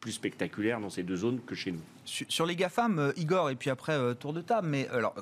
[0.00, 1.80] plus spectaculaires dans ces deux zones que chez nous.
[2.04, 5.14] Sur les GAFAM, Igor, et puis après, tour de table, mais alors,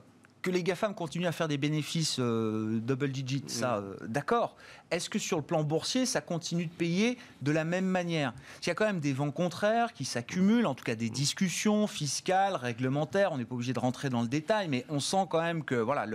[0.43, 4.57] que les GAFAM continuent à faire des bénéfices euh, double digit, ça, euh, d'accord.
[4.93, 8.35] Est-ce que sur le plan boursier, ça continue de payer de la même manière?
[8.61, 11.87] Il y a quand même des vents contraires qui s'accumulent, en tout cas des discussions
[11.87, 13.33] fiscales, réglementaires.
[13.33, 15.77] On n'est pas obligé de rentrer dans le détail, mais on sent quand même que
[15.77, 16.07] voilà,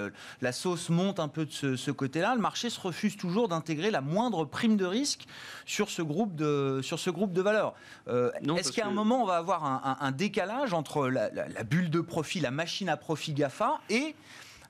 [0.41, 2.35] la sauce monte un peu de ce, côté-là.
[2.35, 5.25] Le marché se refuse toujours d'intégrer la moindre prime de risque
[5.65, 7.73] sur ce groupe de, sur ce groupe de valeurs.
[8.07, 11.99] Euh, est-ce qu'à un moment, on va avoir un, décalage entre la, la bulle de
[11.99, 14.15] profit, la machine à profit GAFA et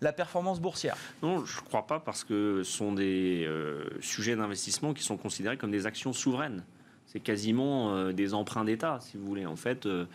[0.01, 4.35] la performance boursière Non, je ne crois pas parce que ce sont des euh, sujets
[4.35, 6.63] d'investissement qui sont considérés comme des actions souveraines.
[7.07, 9.45] C'est quasiment euh, des emprunts d'État, si vous voulez.
[9.45, 10.05] En fait, euh,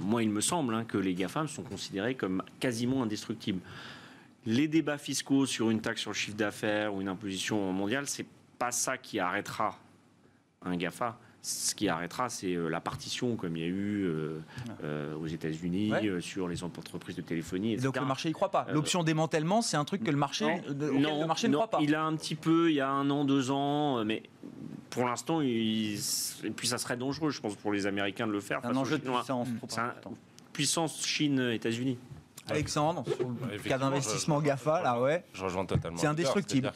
[0.00, 3.60] moi, il me semble hein, que les GAFAM sont considérés comme quasiment indestructibles.
[4.46, 8.26] Les débats fiscaux sur une taxe sur le chiffre d'affaires ou une imposition mondiale, c'est
[8.58, 9.78] pas ça qui arrêtera
[10.62, 14.10] un GAFA ce qui arrêtera, c'est la partition, comme il y a eu
[15.20, 17.76] aux États-Unis sur les entreprises de téléphonie.
[17.76, 18.66] Donc le marché n'y croit pas.
[18.72, 21.78] L'option démantèlement, c'est un truc que le marché, non, le marché ne croit pas.
[21.82, 24.22] Il a un petit peu, il y a un an, deux ans, mais
[24.88, 25.98] pour l'instant, et
[26.56, 28.64] puis ça serait dangereux, je pense, pour les Américains de le faire.
[28.64, 29.48] Un enjeu de puissance.
[30.52, 31.98] puissance Chine-États-Unis.
[32.48, 35.24] Alexandre, sur le cas d'investissement GAFA, là, ouais.
[35.32, 35.98] Je rejoins totalement.
[35.98, 36.72] C'est indestructible.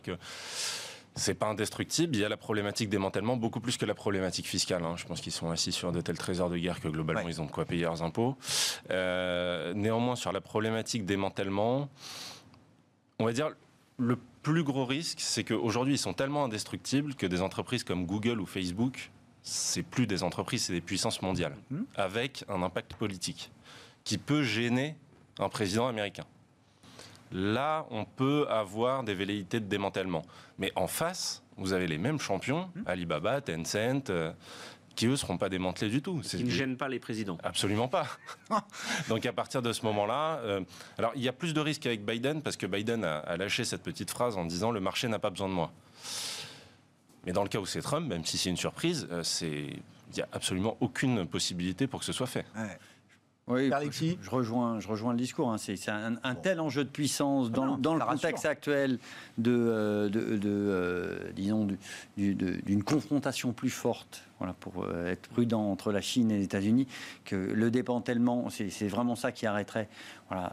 [1.18, 2.16] C'est pas indestructible.
[2.16, 4.84] Il y a la problématique démantèlement beaucoup plus que la problématique fiscale.
[4.84, 4.94] Hein.
[4.96, 7.46] Je pense qu'ils sont assis sur de tels trésors de guerre que globalement ils ont
[7.46, 8.36] de quoi payer leurs impôts.
[8.90, 11.88] Euh, néanmoins, sur la problématique démantèlement,
[13.18, 13.50] on va dire
[13.98, 18.40] le plus gros risque, c'est qu'aujourd'hui ils sont tellement indestructibles que des entreprises comme Google
[18.40, 19.10] ou Facebook,
[19.42, 21.80] c'est plus des entreprises, c'est des puissances mondiales, mmh.
[21.96, 23.50] avec un impact politique
[24.04, 24.94] qui peut gêner
[25.38, 26.24] un président américain.
[27.32, 30.24] Là, on peut avoir des velléités de démantèlement.
[30.58, 32.82] Mais en face, vous avez les mêmes champions, hmm.
[32.86, 34.32] Alibaba, Tencent, euh,
[34.98, 36.20] qui eux ne seront pas démantelés du tout.
[36.20, 37.38] Qui ne gênent pas les présidents.
[37.44, 38.06] Absolument pas.
[39.08, 40.60] Donc à partir de ce moment-là, euh,
[40.98, 43.82] alors il y a plus de risques avec Biden parce que Biden a, lâché cette
[43.82, 45.70] petite phrase en disant le marché n'a pas besoin de moi.
[47.24, 50.22] Mais dans le cas où c'est Trump, même si c'est une surprise, euh, il n'y
[50.22, 52.44] a absolument aucune possibilité pour que ce soit fait.
[53.48, 53.70] Oui,
[54.20, 55.50] je, rejoins, je rejoins le discours.
[55.50, 55.58] Hein.
[55.58, 58.98] C'est un, tel enjeu de puissance dans, ah le contexte actuel
[59.38, 61.66] de, euh, de, euh, disons,
[62.16, 66.86] d'une confrontation plus forte, voilà, pour euh, être prudent entre la Chine et les États-Unis,
[67.24, 69.88] que le démantèlement, c'est vraiment ça qui arrêterait,
[70.28, 70.52] voilà,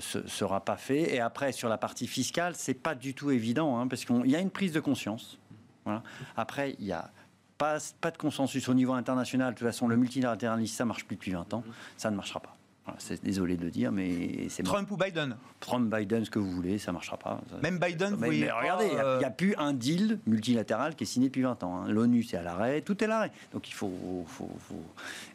[0.00, 1.14] ce sera pas fait.
[1.14, 4.36] Et après, sur la partie fiscale, c'est pas du tout évident, hein, parce qu'il y
[4.36, 5.38] a une prise de conscience.
[5.84, 6.02] Voilà.
[6.36, 7.10] Après, il y a
[7.58, 9.54] pas, pas de consensus au niveau international.
[9.54, 11.64] De toute façon, le multilatéralisme, ça marche plus depuis 20 ans.
[11.96, 12.56] Ça ne marchera pas.
[12.98, 15.36] c'est désolé de le dire, mais c'est Trump ou Biden?
[15.60, 17.40] Trump, Biden, ce que vous voulez, ça ne marchera pas.
[17.62, 21.06] Même Biden, vous mais, regardez, il n'y a, euh, plus un deal multilatéral qui est
[21.06, 21.78] signé depuis 20 ans.
[21.78, 21.88] Hein.
[21.88, 23.32] L'ONU, c'est à l'arrêt, tout est à l'arrêt.
[23.52, 24.50] Donc il faut, faut,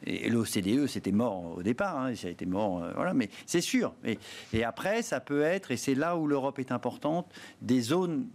[0.06, 3.62] Et l'OCDE, c'était mort au départ, hein, ça a été mort, euh, voilà, mais c'est
[3.62, 3.94] sûr.
[4.06, 4.20] Et,
[4.54, 7.28] et après, ça peut être, et c'est là où l'Europe est importante,
[7.62, 8.28] des zones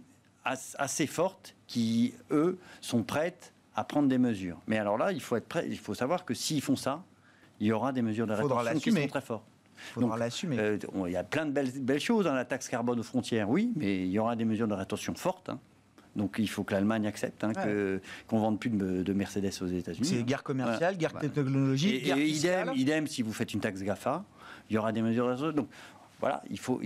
[0.77, 4.57] assez fortes qui, eux, sont prêtes à prendre des mesures.
[4.67, 5.65] Mais alors là, il faut être prêt.
[5.69, 7.03] Il faut savoir que s'ils font ça,
[7.59, 9.45] il y aura des mesures de rétorsion qui sont très fortes.
[9.93, 10.57] Faudra l'assumer.
[10.59, 13.03] Euh, il y a plein de belles, belles choses dans hein, la taxe carbone aux
[13.03, 15.49] frontières, oui, mais il y aura des mesures de rétorsion fortes.
[15.49, 15.59] Hein.
[16.15, 17.51] Donc il faut que l'Allemagne accepte hein,
[18.25, 20.07] qu'on vende plus de, Mercedes aux États-Unis.
[20.07, 24.25] C'est guerre commerciale, guerre technologique, guerre et idem, idem, si vous faites une taxe GAFA,
[24.71, 25.55] il y aura des mesures de rétorsion.
[25.55, 25.69] Donc
[26.19, 26.81] voilà, il faut.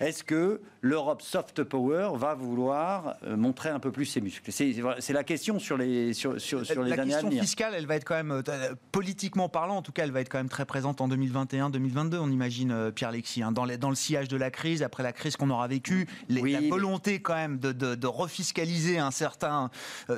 [0.00, 4.50] Est-ce que l'Europe soft power va vouloir euh, montrer un peu plus ses muscles?
[4.50, 8.04] C'est la question sur les sur, sur, sur les la question fiscale, elle va être
[8.04, 11.00] quand même euh, politiquement parlant, en tout cas, elle va être quand même très présente
[11.00, 12.16] en 2021-2022.
[12.16, 15.12] On imagine euh, Pierre Lexi hein, dans, dans le sillage de la crise, après la
[15.12, 19.70] crise qu'on aura vécue, la volonté quand même de, de, refiscaliser un certain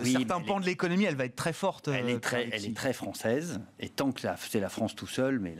[0.02, 1.88] certain pan de l'économie, elle va être très forte.
[1.88, 3.60] Elle est très, elle est très française.
[3.80, 5.56] Et tant que c'est la France tout seul, mais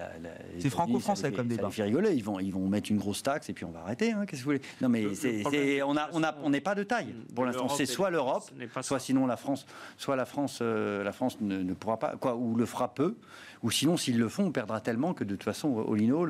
[0.59, 1.65] c'est franco-français comme débat.
[1.65, 2.15] Ça fait rigoler.
[2.15, 4.13] Ils vont ils vont mettre une grosse taxe et puis on va arrêter.
[4.13, 4.63] Hein, qu'est-ce que vous voulez?
[4.81, 7.69] Non, mais c'est, on a, on a, on n'est pas de taille pour l'instant.
[7.69, 8.51] C'est soit l'Europe,
[8.83, 12.55] soit sinon la France, soit la France, euh, la France ne, pourra pas, quoi, ou
[12.55, 13.17] le fera peu,
[13.63, 16.27] ou sinon s'ils le font, on perdra tellement que de toute façon, au Lino,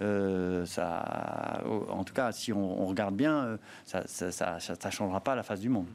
[0.00, 5.34] euh, ça, en tout cas, si on, regarde bien, euh, ça, ça, ça, changera pas
[5.34, 5.86] la face du monde.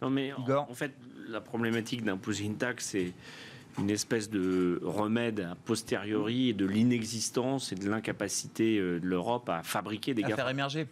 [0.00, 0.92] Non, mais en, en, fait,
[1.28, 3.12] la problématique d'imposer une taxe, c'est
[3.78, 9.62] une espèce de remède a posteriori de l'inexistence et de l'incapacité euh, de l'Europe à
[9.62, 10.86] fabriquer des à faire émerger.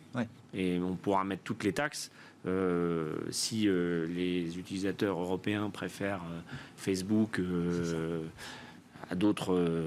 [0.54, 2.10] Et on pourra mettre toutes les taxes.
[2.46, 6.24] Euh, si euh, les utilisateurs européens préfèrent
[6.76, 7.40] Facebook
[9.10, 9.84] à d'autres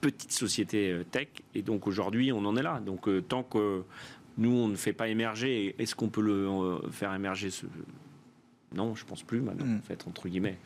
[0.00, 1.28] petites sociétés tech.
[1.54, 2.80] Et donc aujourd'hui, on en est là.
[2.84, 3.84] Donc tant que
[4.38, 7.66] nous, on ne fait pas émerger, est-ce qu'on peut le faire émerger ce,
[8.74, 9.78] non, je pense plus maintenant, mm.
[9.78, 10.58] en fait, entre guillemets.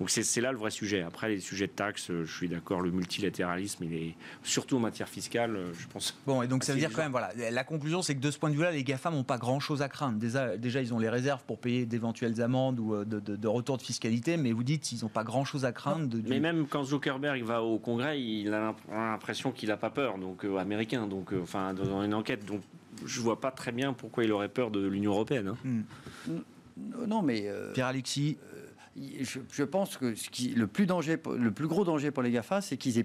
[0.00, 1.02] Donc c'est là le vrai sujet.
[1.02, 4.80] Après, les sujets de taxes, euh, je suis d'accord, le multilatéralisme, il est surtout en
[4.80, 6.16] matière fiscale, euh, je pense.
[6.26, 8.38] Bon, et donc ça veut dire quand même, voilà, la conclusion, c'est que de ce
[8.38, 10.18] point de vue-là, les GAFAM n'ont pas grand-chose à craindre.
[10.18, 13.76] Déjà, déjà, ils ont les réserves pour payer d'éventuelles amendes ou euh, de, de, retour
[13.76, 16.06] de fiscalité, mais vous dites qu'ils n'ont pas grand-chose à craindre.
[16.06, 20.18] De, mais même quand Zuckerberg va au Congrès, il a l'impression qu'il n'a pas peur,
[20.18, 22.62] donc américain, donc enfin dans une enquête, donc
[23.04, 25.48] je vois pas très bien pourquoi il aurait peur de l'Union européenne.
[25.48, 25.56] Hein.
[25.64, 26.32] Mm.
[26.76, 27.44] Non, mais.
[27.46, 32.10] Euh, Pierre-Alexis euh, je, pense que ce qui, le, plus danger, le plus gros danger
[32.10, 33.04] pour les GAFA, c'est qu'ils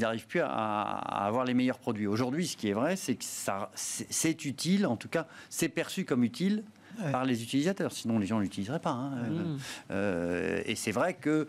[0.00, 2.06] n'arrivent plus à, avoir les meilleurs produits.
[2.06, 3.24] Aujourd'hui, ce qui est vrai, c'est que
[3.74, 6.64] c'est utile, en tout cas, c'est perçu comme utile
[7.10, 7.92] par les utilisateurs.
[7.92, 8.90] Sinon, les gens ne l'utiliseraient pas.
[8.90, 9.30] Hein.
[9.30, 9.56] Mmh.
[9.90, 11.48] Euh, et c'est vrai que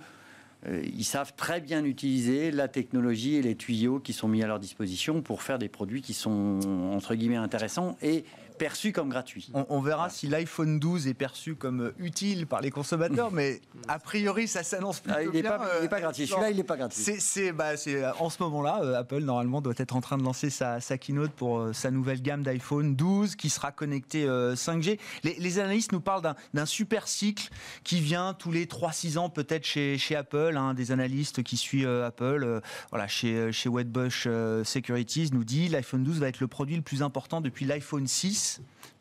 [0.68, 4.48] euh, ils savent très bien utiliser la technologie et les tuyaux qui sont mis à
[4.48, 6.60] leur disposition pour faire des produits qui sont
[6.94, 8.24] entre guillemets intéressants et
[8.54, 9.52] perçu comme gratuit.
[9.54, 14.00] On, verra si l'iPhone 12 est perçu comme euh, utile par les consommateurs, mais a
[14.00, 15.58] priori, ça s'annonce plutôt ah, il est bien.
[15.58, 16.28] Pas, il n'est pas gratuit.
[16.28, 17.04] Celui-là, il n'est pas gratuit.
[17.20, 20.50] C'est, bah, euh, en ce moment-là, euh, Apple normalement doit être en train de lancer
[20.50, 25.00] sa, keynote pour sa nouvelle gamme d'iPhone 12 qui sera connecté 5G.
[25.24, 27.50] Les, analystes nous parlent d'un, super cycle
[27.84, 30.56] qui vient tous les 3-6 ans peut-être chez, chez Apple.
[30.58, 34.28] Hein, des analystes qui suivent Apple, voilà, chez, chez Wedbush
[34.64, 38.43] Securities nous dit l'iPhone 12 va être le produit le plus important depuis l'iPhone 6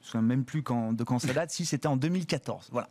[0.03, 2.71] je ne souviens même plus quand, de quand ça date, si c'était en 2014.
[2.73, 2.89] Voilà.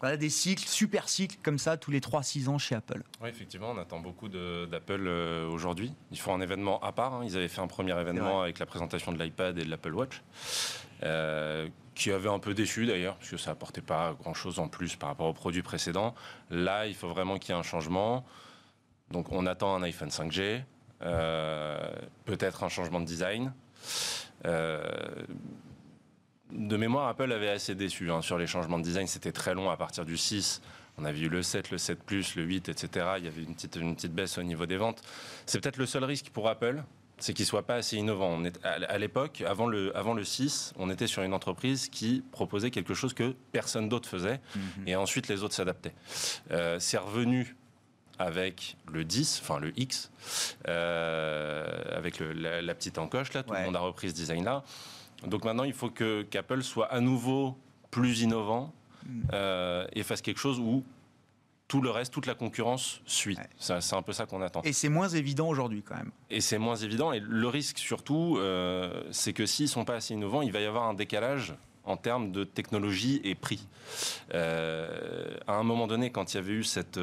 [0.00, 3.02] Voilà des cycles, super cycles comme ça, tous les 3-6 ans chez Apple.
[3.22, 5.94] Oui, effectivement, on attend beaucoup d'Apple euh, aujourd'hui.
[6.10, 7.14] Ils font un événement à part.
[7.14, 7.22] Hein.
[7.24, 10.22] Ils avaient fait un premier événement avec la présentation de l'iPad et de l'Apple Watch.
[11.02, 14.96] Euh, qui avait un peu déçu d'ailleurs, parce que ça apportait pas grand-chose en plus
[14.96, 16.14] par rapport aux produits précédents.
[16.50, 18.24] Là, il faut vraiment qu'il y ait un changement.
[19.10, 20.62] Donc on attend un iPhone 5G,
[21.02, 21.92] euh,
[22.24, 23.52] peut-être un changement de design
[26.52, 29.06] de mémoire, Apple avait assez déçu hein, sur les changements de design.
[29.06, 30.62] C'était très long à partir du 6.
[30.98, 33.06] On avait eu le 7, le 7 Plus, le 8, etc.
[33.18, 35.02] Il y avait une petite, une petite baisse au niveau des ventes.
[35.46, 36.82] C'est peut-être le seul risque pour Apple,
[37.18, 38.28] c'est qu'il ne soit pas assez innovant.
[38.28, 42.24] On est, à l'époque, avant le, avant le 6, on était sur une entreprise qui
[42.32, 44.88] proposait quelque chose que personne d'autre faisait, mhm.
[44.88, 45.94] et ensuite les autres s'adaptaient.
[46.50, 47.56] Euh, c'est revenu
[48.18, 50.10] avec le 10, enfin le X,
[50.68, 54.62] euh, avec la, petite encoche, là, tout le monde a repris ce design-là.
[55.26, 57.56] Donc maintenant, il faut que qu'Apple soit à nouveau
[57.90, 58.72] plus innovant
[59.04, 59.22] mm.
[59.32, 60.84] euh, et fasse quelque chose où
[61.68, 63.38] tout le reste, toute la concurrence suit.
[63.58, 64.60] C'est un peu ça qu'on attend.
[64.62, 66.10] Et c'est moins évident aujourd'hui quand même.
[66.28, 67.12] Et c'est moins évident.
[67.12, 70.66] Et le risque surtout, euh, c'est que s'ils sont pas assez innovants, il va y
[70.66, 71.54] avoir un décalage
[71.84, 73.68] en termes de technologie et prix.
[74.34, 76.98] Euh, à un moment donné, quand il y avait eu cette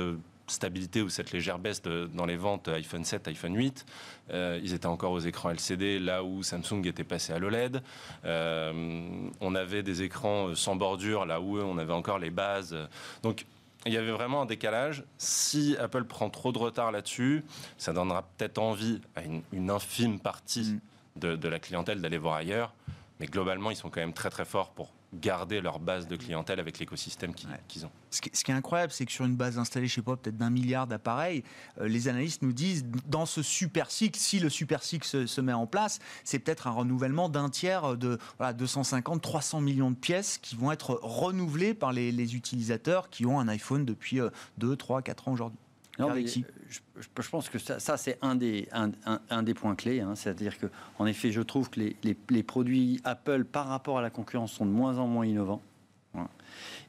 [0.48, 3.86] stabilité ou cette légère baisse dans les ventes iPhone 7, iPhone 8.
[4.32, 7.82] Euh, ils étaient encore aux écrans LCD, là où Samsung était passé à l'OLED.
[8.26, 12.76] Euh, on avait des écrans sans bordure, là où on avait encore les bases.
[13.24, 13.46] Donc,
[13.86, 15.04] il y avait vraiment un décalage.
[15.18, 17.44] Si Apple prend trop de retard là-dessus,
[17.78, 20.74] ça donnera peut-être envie à une, infime partie
[21.16, 21.20] mm.
[21.20, 22.74] de, de la clientèle d'aller voir ailleurs.
[23.20, 26.60] Mais globalement, ils sont quand même très très forts pour garder leur base de clientèle
[26.60, 27.92] avec l'écosystème qu'ils ont.
[28.10, 30.50] Ce qui, est incroyable, c'est que sur une base installée, je sais pas, peut-être d'un
[30.50, 31.44] milliard d'appareils,
[31.80, 35.54] euh, les analystes nous disent, dans ce super cycle, si le super cycle se, met
[35.54, 40.38] en place, c'est peut-être un renouvellement d'un tiers de voilà, 250, 300 millions de pièces
[40.38, 44.20] qui vont être renouvelées par les, utilisateurs qui ont un iPhone depuis
[44.58, 45.60] 2, 3, 4 ans aujourd'hui.
[46.00, 50.02] Non, je, pense que ça, c'est un des, un, des points clés.
[50.02, 50.16] Hein.
[50.16, 50.68] C'est-à-dire que,
[51.00, 54.72] en effet, je trouve que les, produits Apple par rapport à la concurrence sont de
[54.72, 55.62] moins en moins innovants.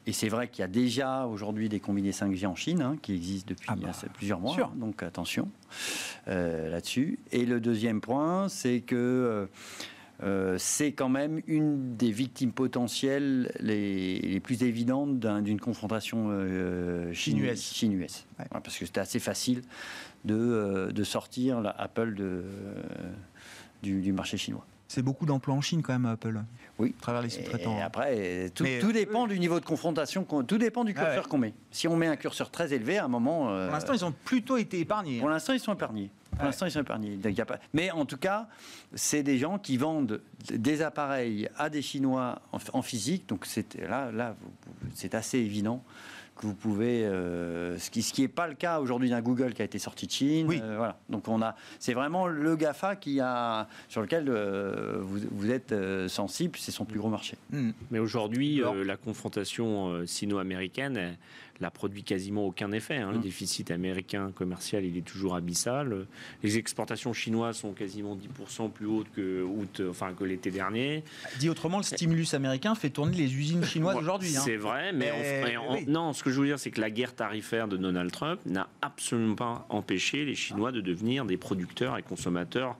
[0.07, 3.13] Et c'est vrai qu'il y a déjà aujourd'hui des combinés 5G en Chine hein, qui
[3.13, 4.73] existent depuis ah bah, plusieurs mois.
[4.77, 5.51] donc attention
[6.29, 7.19] euh, là-dessus.
[7.31, 9.47] Et le deuxième point, c'est que euh,
[10.23, 18.27] euh, c'est quand même une des victimes potentielles les, plus évidentes d'une confrontation euh, chinoise.
[18.51, 19.63] parce que c'était assez facile
[20.25, 22.17] de, euh, sortir Apple
[23.83, 24.67] du, marché chinois.
[24.89, 26.41] C'est beaucoup d'emplois en Chine quand même, Apple.
[26.79, 26.95] Oui.
[26.99, 27.77] À travers les sous-traitants.
[27.77, 31.53] Et après, tout, dépend du niveau de confrontation, tout dépend du ah curseur qu'on met.
[31.71, 33.45] Si on met un curseur très élevé, à un moment.
[33.45, 35.21] Pour l'instant, ils ont plutôt été épargnés.
[35.21, 36.11] Pour l'instant, ils sont épargnés.
[36.37, 37.19] Pour l'instant, ils sont épargnés.
[37.73, 38.49] Mais en tout cas,
[38.95, 42.41] c'est des gens qui vendent des appareils à des Chinois
[42.73, 43.29] en, physique.
[43.29, 43.47] Donc
[43.89, 44.37] là, là
[44.95, 45.83] c'est assez évident
[46.39, 49.53] que vous pouvez, euh, ce qui ce qui est pas le cas aujourd'hui d'un Google
[49.53, 50.47] qui a été sorti de Chine.
[50.49, 50.61] Oui.
[50.63, 50.97] Euh, voilà.
[51.09, 55.75] Donc on a, c'est vraiment le Gafa qui a sur lequel euh, vous, vous, êtes
[56.09, 56.57] sensible.
[56.59, 57.37] C'est son plus gros marché.
[57.51, 57.73] Hmm.
[57.91, 61.17] Mais aujourd'hui, la confrontation sino-américaine
[61.61, 62.97] n'a produit quasiment aucun effet.
[62.97, 63.13] Hein.
[63.13, 63.23] Le mmh.
[63.23, 66.07] déficit américain commercial, il est toujours abyssal.
[66.43, 71.05] Les exportations chinoises sont quasiment 10% plus hautes que, août, enfin, que l'été dernier.
[71.39, 74.37] Dit autrement, le stimulus américain fait tourner les usines chinoises aujourd'hui.
[74.37, 74.43] Hein.
[74.45, 75.13] C'est vrai, mais,
[75.87, 78.69] non, ce que je veux dire, c'est que la guerre tarifaire de Donald Trump n'a
[78.83, 82.77] absolument pas empêché les Chinois de devenir des producteurs et consommateurs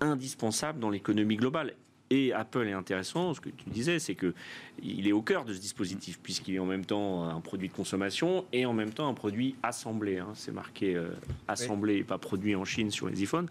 [0.00, 1.74] indispensables dans l'économie globale.
[2.14, 4.34] Et Apple est intéressant, ce que tu disais, c'est que
[4.80, 7.72] il est au cœur de ce dispositif puisqu'il est en même temps un produit de
[7.72, 10.18] consommation et en même temps un produit assemblé.
[10.18, 10.28] Hein.
[10.34, 11.08] C'est marqué euh,
[11.48, 13.48] assemblé et pas produit en Chine sur les iPhones.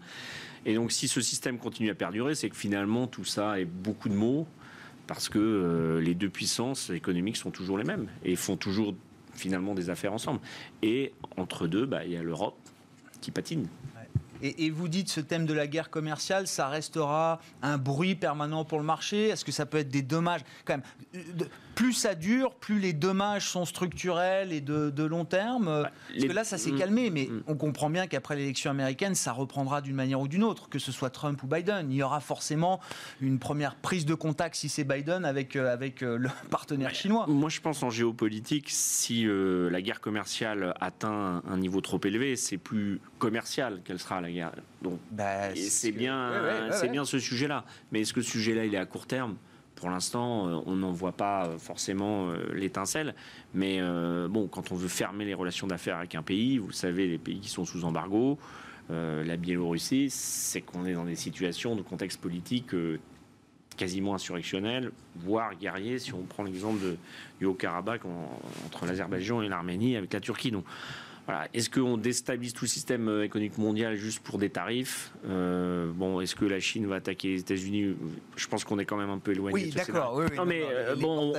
[0.64, 4.08] Et donc, si ce système continue à perdurer, c'est que finalement tout ça est beaucoup
[4.08, 4.46] de mots
[5.06, 8.94] parce que euh, les deux puissances économiques sont toujours les mêmes et font toujours
[9.34, 10.40] finalement des affaires ensemble.
[10.80, 12.56] Et entre deux, bah, il y a l'Europe
[13.20, 13.68] qui patine.
[14.42, 18.78] Et, vous dites ce thème de la guerre commerciale, ça restera un bruit permanent pour
[18.78, 19.28] le marché?
[19.28, 20.42] Est-ce que ça peut être des dommages?
[20.64, 20.78] Quand
[21.12, 25.66] même plus ça dure, plus les dommages sont structurels et de, long terme.
[25.66, 26.78] Bah, Parce que là, ça s'est mm.
[26.78, 27.42] calmé, mais mm.
[27.46, 30.92] on comprend bien qu'après l'élection américaine, ça reprendra d'une manière ou d'une autre, que ce
[30.92, 31.90] soit Trump ou Biden.
[31.90, 32.80] Il y aura forcément
[33.20, 37.26] une première prise de contact, si c'est Biden, avec, euh, avec euh, le partenaire chinois.
[37.28, 42.36] Moi, je pense en géopolitique, si euh, la guerre commerciale atteint un niveau trop élevé,
[42.36, 44.52] c'est plus commercial qu'elle sera la guerre.
[44.82, 47.64] Donc, bah, c'est bien, c'est bien ce sujet-là.
[47.92, 49.36] Mais est-ce que ce sujet-là, il est à court terme?
[49.76, 53.14] Pour l'instant, euh, on n'en voit pas euh, forcément euh, l'étincelle.
[53.54, 53.80] Mais
[54.28, 57.38] bon, quand on veut fermer les relations d'affaires avec un pays, vous savez, les pays
[57.38, 58.36] qui sont sous embargo,
[58.90, 62.74] la Biélorussie, c'est qu'on est dans des situations de contexte politique
[63.76, 66.80] quasiment insurrectionnel, voire guerrier, si on prend l'exemple
[67.38, 68.02] du Haut-Karabakh
[68.66, 70.52] entre l'Azerbaïdjan et l'Arménie avec la Turquie.
[71.52, 75.12] Est-ce qu'on déstabilise tout le système euh, économique mondial juste pour des tarifs?
[75.26, 77.96] Euh, Bon, est-ce que la Chine va attaquer les États-unis?
[78.36, 79.64] Je pense qu'on est quand même un peu éloigné.
[79.64, 80.14] Oui, d'accord.
[80.16, 81.32] Oui, non, mais euh, bon,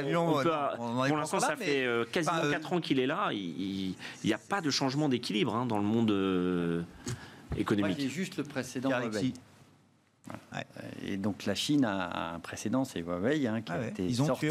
[1.07, 3.29] pour l'instant, ça fait quasiment 4 ans qu'il est là.
[3.31, 6.85] Il n'y a pas de changement d'équilibre hein, dans le monde
[7.57, 7.97] économique.
[7.99, 8.91] il juste le précédent.
[11.05, 14.47] Et donc la Chine a un précédent, c'est Huawei, hein, qui, a été sorti,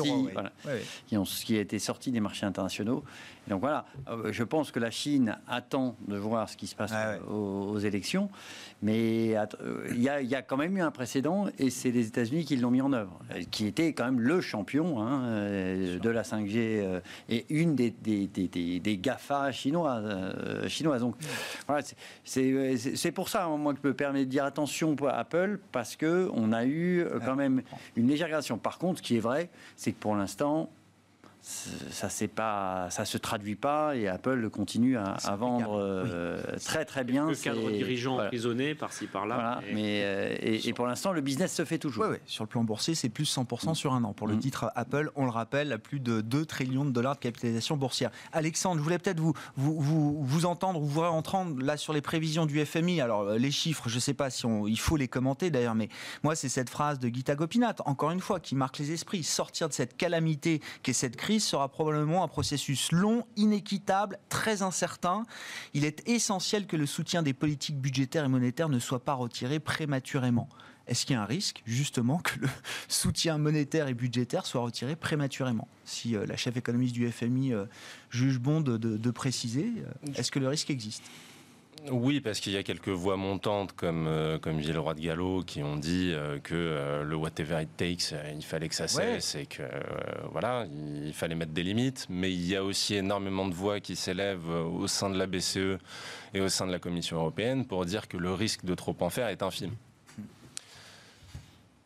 [1.45, 3.03] qui, a été sorti des marchés internationaux
[3.49, 6.93] donc voilà, euh, je pense que la Chine attend de voir ce qui se passe
[6.95, 8.31] ah aux, élections,
[8.83, 12.57] mais euh, il y, a, quand même eu un précédent et c'est les États-Unis qui
[12.57, 13.19] l'ont mis en œuvre,
[13.51, 18.27] qui était quand même le champion hein, euh, de la 5G et une des, des,
[18.27, 20.69] des, GAFA chinoises.
[20.69, 21.03] chinoises.
[21.03, 21.17] Donc
[21.67, 21.85] voilà,
[22.25, 25.97] c'est pour ça, hein, moi, que je me permets de dire attention à Apple, parce
[25.97, 27.63] qu'on a eu quand même
[27.97, 28.57] une légère gradation.
[28.57, 30.71] Par contre, ce qui est vrai, c'est que pour l'instant,
[31.45, 37.05] ça c'est pas, ça se traduit pas et Apple continue à, vendre euh, très très
[37.05, 37.29] bien.
[37.29, 39.61] Le cadre dirigeant emprisonné par-ci par-là.
[39.75, 42.07] mais euh, et, pour l'instant le business se fait toujours.
[42.25, 43.75] Sur le plan boursier, c'est plus 100% mm.
[43.75, 44.15] sur un an.
[44.15, 44.41] Pour le mm.
[44.41, 48.11] titre Apple, on le rappelle, à plus de 2 trillions de dollars de capitalisation boursière.
[48.33, 52.47] Alexandre, je voulais peut-être vous, vous, vous, vous entendre, vous entendre là sur les prévisions
[52.47, 53.03] du FMI.
[53.03, 55.91] Alors euh, les chiffres, je sais pas si on, il faut les commenter d'ailleurs, mais
[56.23, 59.23] moi c'est cette phrase de Gita Gopinath, encore une fois, qui marque les esprits.
[59.23, 65.25] Sortir de cette calamité qu'est cette crise sera probablement un processus long, inéquitable, très incertain.
[65.73, 69.61] Il est essentiel que le soutien des politiques budgétaires et monétaires ne soit pas retiré
[69.61, 70.49] prématurément.
[70.87, 72.49] Est-ce qu'il y a un risque, justement, que le
[72.89, 75.69] soutien monétaire et budgétaire soit retiré prématurément?
[75.85, 77.65] Si euh, la chef économiste du FMI euh,
[78.11, 81.03] juge bon de préciser, euh, est-ce que le risque existe?
[81.91, 85.43] Oui, parce qu'il y a quelques voix montantes, comme, euh, comme Gilles Roy de Gallo,
[85.43, 89.35] qui ont dit euh, que euh, le whatever it takes, il fallait que ça cesse
[89.35, 89.63] et que
[90.33, 90.67] voilà,
[91.05, 92.07] il fallait mettre des limites.
[92.09, 95.79] Mais il y a aussi énormément de voix qui s'élèvent au sein de la BCE
[96.33, 99.11] et au sein de la Commission européenne pour dire que le risque de trop en
[99.11, 99.73] faire est infime.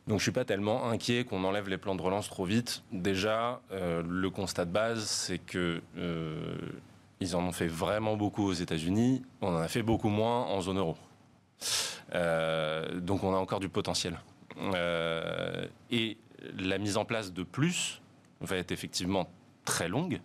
[0.07, 2.83] Donc je suis pas tellement inquiet qu'on enlève les plans de relance trop vite.
[2.93, 5.83] Déjà, le constat de base, c'est que
[7.21, 9.23] ils en ont fait vraiment beaucoup aux États-Unis.
[9.41, 10.97] On en a fait beaucoup moins en zone euro.
[12.15, 14.19] Euh, donc on a encore du potentiel.
[14.59, 16.17] Euh, et
[16.59, 18.01] la mise en place de plus
[18.41, 19.29] va être effectivement
[19.65, 20.21] très longue,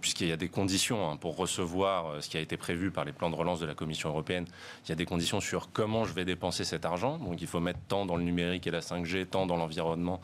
[0.00, 3.04] puisqu'il y a des conditions hein, pour recevoir euh, ce qui a été prévu par
[3.04, 4.46] les plans de relance de la Commission européenne.
[4.84, 7.18] Il y a des conditions sur comment je vais dépenser cet argent.
[7.18, 10.20] Donc il faut mettre tant dans le numérique et la 5G, tant dans l'environnement.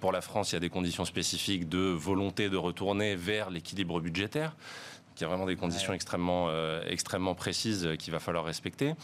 [0.00, 4.00] pour la France, il y a des conditions spécifiques de volonté de retourner vers l'équilibre
[4.00, 4.56] budgétaire.
[5.18, 8.94] Il y a vraiment des conditions extrêmement, euh, extrêmement précises euh, qu'il va falloir respecter.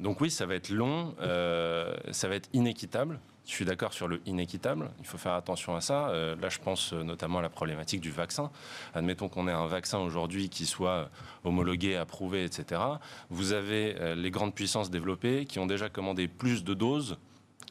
[0.00, 3.20] Donc oui, ça va être long, euh, ça va être inéquitable.
[3.46, 6.10] Je suis d'accord sur le inéquitable, il faut faire attention à ça.
[6.40, 8.50] là, je pense notamment à la problématique du vaccin.
[8.94, 11.10] Admettons qu'on ait un vaccin aujourd'hui qui soit
[11.44, 12.80] homologué, approuvé, etc.
[13.28, 17.18] Vous avez les grandes puissances développées qui ont déjà commandé plus de doses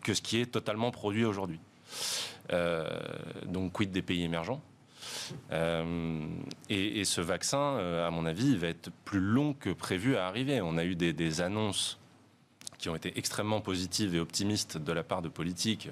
[0.03, 1.59] que ce qui est totalement produit aujourd'hui.
[3.47, 4.61] donc, quid des pays émergents?
[5.51, 6.25] Euh,
[6.69, 10.61] et, ce vaccin, euh, à mon avis, va être plus long que prévu à arriver.
[10.61, 11.99] On a eu des, annonces
[12.77, 15.89] qui ont été extrêmement positives et optimistes de la part de politiques.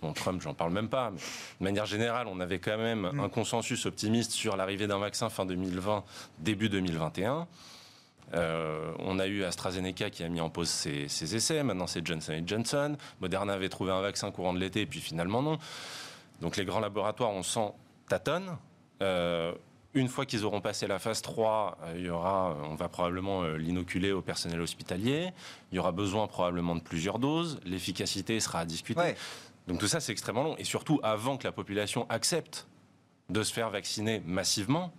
[0.00, 1.10] Bon, Trump, j'en parle même pas.
[1.10, 1.18] Mais
[1.60, 3.20] de manière générale, on avait quand même mm.
[3.20, 6.04] un consensus optimiste sur l'arrivée d'un vaccin fin 2020,
[6.38, 7.46] début 2021.
[8.34, 11.62] Euh, on a eu AstraZeneca qui a mis en pause ses, ses essais.
[11.62, 12.96] Maintenant, c'est Johnson Johnson.
[13.20, 15.58] Moderna avait trouvé un vaccin courant de l'été, puis finalement non.
[16.40, 17.72] Donc les grands laboratoires, on sent
[18.08, 18.56] tâtonnent.
[19.02, 19.52] Euh,
[19.94, 23.42] une fois qu'ils auront passé la phase 3, euh, il y aura, on va probablement
[23.42, 25.30] euh, l'inoculer au personnel hospitalier.
[25.72, 27.60] Il y aura besoin probablement de plusieurs doses.
[27.64, 29.14] L'efficacité sera à discuter.
[29.66, 30.56] Donc tout ça, c'est extrêmement long.
[30.56, 32.66] Et surtout, avant que la population accepte
[33.28, 34.92] de se faire vacciner massivement,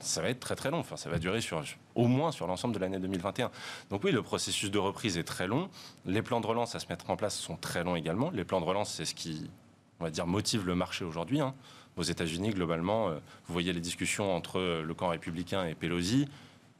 [0.00, 0.78] ça va être très très long.
[0.78, 1.62] Enfin, ça va durer sur
[1.94, 3.50] au moins sur l'ensemble de l'année 2021.
[3.90, 5.68] Donc oui, le processus de reprise est très long.
[6.06, 8.30] Les plans de relance à se mettre en place sont très longs également.
[8.30, 9.50] Les plans de relance, c'est ce qui,
[10.00, 11.40] on va dire, motive le marché aujourd'hui.
[11.40, 11.54] Hein.
[11.96, 13.14] Aux États-Unis, globalement, euh,
[13.46, 16.26] vous voyez les discussions entre euh, le camp républicain et Pelosi.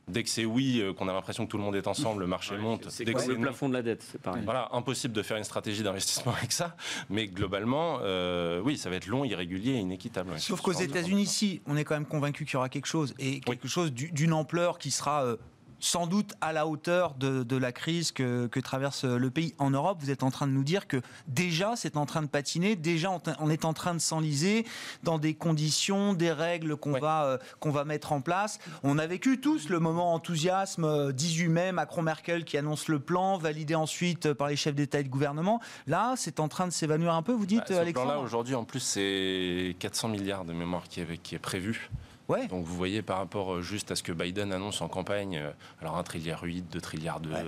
[0.08, 2.26] Dès que c'est oui, euh, qu'on a l'impression que tout le monde est ensemble, le
[2.26, 2.88] marché monte.
[2.90, 4.42] C'est le non- plafond de la dette, c'est pareil.
[4.44, 6.74] voilà, impossible de faire une stratégie d'investissement avec ça.
[7.10, 10.30] Mais globalement, euh, oui, ça va être long, irrégulier et inéquitable.
[10.30, 10.38] ouais.
[10.38, 13.38] Sauf qu'aux États-Unis, si, on est quand même convaincu qu'il y aura quelque chose et
[13.40, 15.36] quelque chose du- d'une ampleur qui sera euh,
[15.80, 19.54] sans doute à la hauteur de, de la crise que, que traverse euh, le pays.
[19.58, 22.26] En Europe, vous êtes en train de nous dire que déjà c'est en train de
[22.28, 24.64] patiner, déjà on, on est en train de s'enliser
[25.02, 27.00] dans des conditions, des règles qu'on Ouais.
[27.00, 28.58] va, euh, qu'on va mettre en place.
[28.82, 33.38] On a vécu tous le moment enthousiasme, euh, 18 mai, Macron-Merkel qui annonce le plan,
[33.38, 35.60] validé ensuite euh, par les chefs d'État et de gouvernement.
[35.86, 38.22] Là, c'est en train de s'évanouir un peu, vous dites, Bah, ce plan-là, Alexandre?
[38.22, 41.90] aujourd'hui, en plus, c'est 400 milliards de mémoire qui est, qui est prévu.
[42.30, 42.46] Ouais.
[42.46, 45.50] Donc vous voyez par rapport euh, juste à ce que Biden annonce en campagne, euh,
[45.80, 47.44] alors un trilliard 8, 2 trilliards 2, Ouais.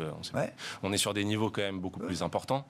[0.83, 0.95] on, Ouais.
[0.95, 2.67] est sur des niveaux quand même beaucoup plus importants.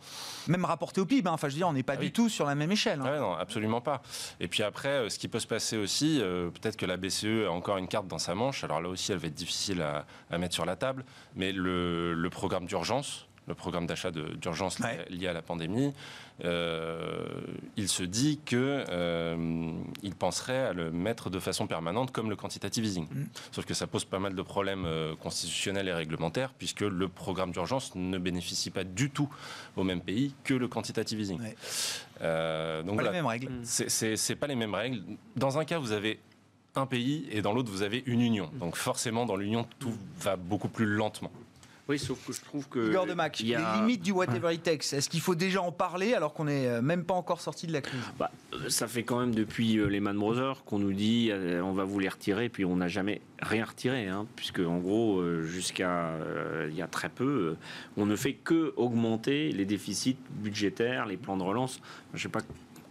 [0.46, 1.32] Même rapporté au PIB, hein.
[1.32, 2.12] enfin je veux dire, on n'est pas Ah du oui.
[2.12, 3.00] tout sur la même échelle.
[3.00, 3.04] hein.
[3.10, 4.02] Ouais, non, absolument pas.
[4.40, 7.46] Et puis après, euh, ce qui peut se passer aussi, euh, peut-être que la BCE
[7.46, 8.62] a encore une carte dans sa manche.
[8.64, 11.04] Alors là aussi, elle va être difficile à, à mettre sur la table.
[11.34, 15.04] Mais le, le programme d'urgence, le programme d'achat de- d'urgence Ouais.
[15.10, 15.92] lié à la pandémie,
[16.44, 17.26] euh,
[17.76, 19.72] il se dit que euh,
[20.02, 23.06] il penserait à le mettre de façon permanente comme le quantitative easing.
[23.10, 23.24] Mm.
[23.50, 27.50] Sauf que ça pose pas mal de problèmes euh, constitutionnels et réglementaires puisque le programme
[27.52, 29.28] d'urgence ne bénéficie pas du tout
[29.76, 31.40] au même pays que le quantitative easing.
[31.40, 31.56] Ouais.
[32.22, 33.10] Euh, donc Pas voilà.
[33.10, 33.48] les mêmes règles.
[33.64, 35.02] C'est- C'est c'est pas les mêmes règles.
[35.36, 36.20] Dans un cas, vous avez
[36.74, 38.50] un pays et dans l'autre, vous avez une union.
[38.58, 41.30] Donc forcément, dans l'union, tout va beaucoup plus lentement.
[41.88, 42.90] Oui, sauf que je trouve que.
[42.90, 44.92] Igor de Mac, y a- les limites du whatever it takes.
[44.92, 47.72] Est-ce qu'il faut déjà en parler alors qu'on n'est euh, même pas encore sorti de
[47.72, 48.00] la crise?
[48.18, 51.84] Bah, euh, ça fait quand même depuis euh, Lehman Brothers qu'on nous dit on va
[51.84, 56.68] vous les retirer, puis on n'a jamais rien retiré, hein, puisque en gros, jusqu'à euh,
[56.70, 57.56] il y a très peu,
[57.96, 61.80] on ne fait que augmenter les déficits budgétaires, les plans de relance.
[62.14, 62.40] Je ne sais pas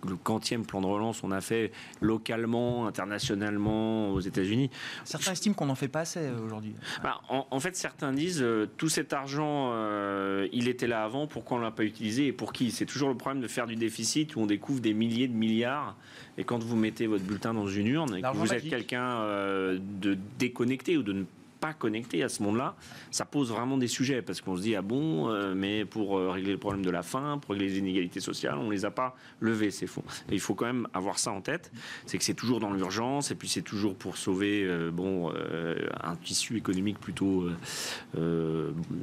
[0.08, 4.70] le quantième plan de relance on a fait localement, internationalement, aux États-Unis.
[5.04, 6.74] Certains estiment qu'on n'en fait pas assez euh, aujourd'hui.
[7.04, 11.28] Bah, en, en fait, certains disent euh, tout cet argent, euh, il était là avant,
[11.28, 12.72] pourquoi on l'a pas utilisé et pour qui?
[12.72, 15.95] C'est toujours le problème de faire du déficit où on découvre des milliers de milliards.
[16.38, 19.78] Et quand vous mettez votre bulletin dans une urne et que vous êtes quelqu'un euh,
[20.02, 21.24] de déconnecté ou de ne
[21.62, 22.76] pas connecté à ce monde-là,
[23.12, 26.32] ça pose vraiment des sujets parce qu'on se dit ah bon, euh, mais pour euh,
[26.32, 29.16] régler le problème de la faim, pour régler les inégalités sociales, on les a pas
[29.39, 30.03] levés ces fonds.
[30.30, 31.72] Et il faut quand même avoir ça en tête,
[32.07, 36.16] c'est que c'est toujours dans l'urgence et puis c'est toujours pour sauver euh, bon un
[36.16, 37.47] tissu économique plutôt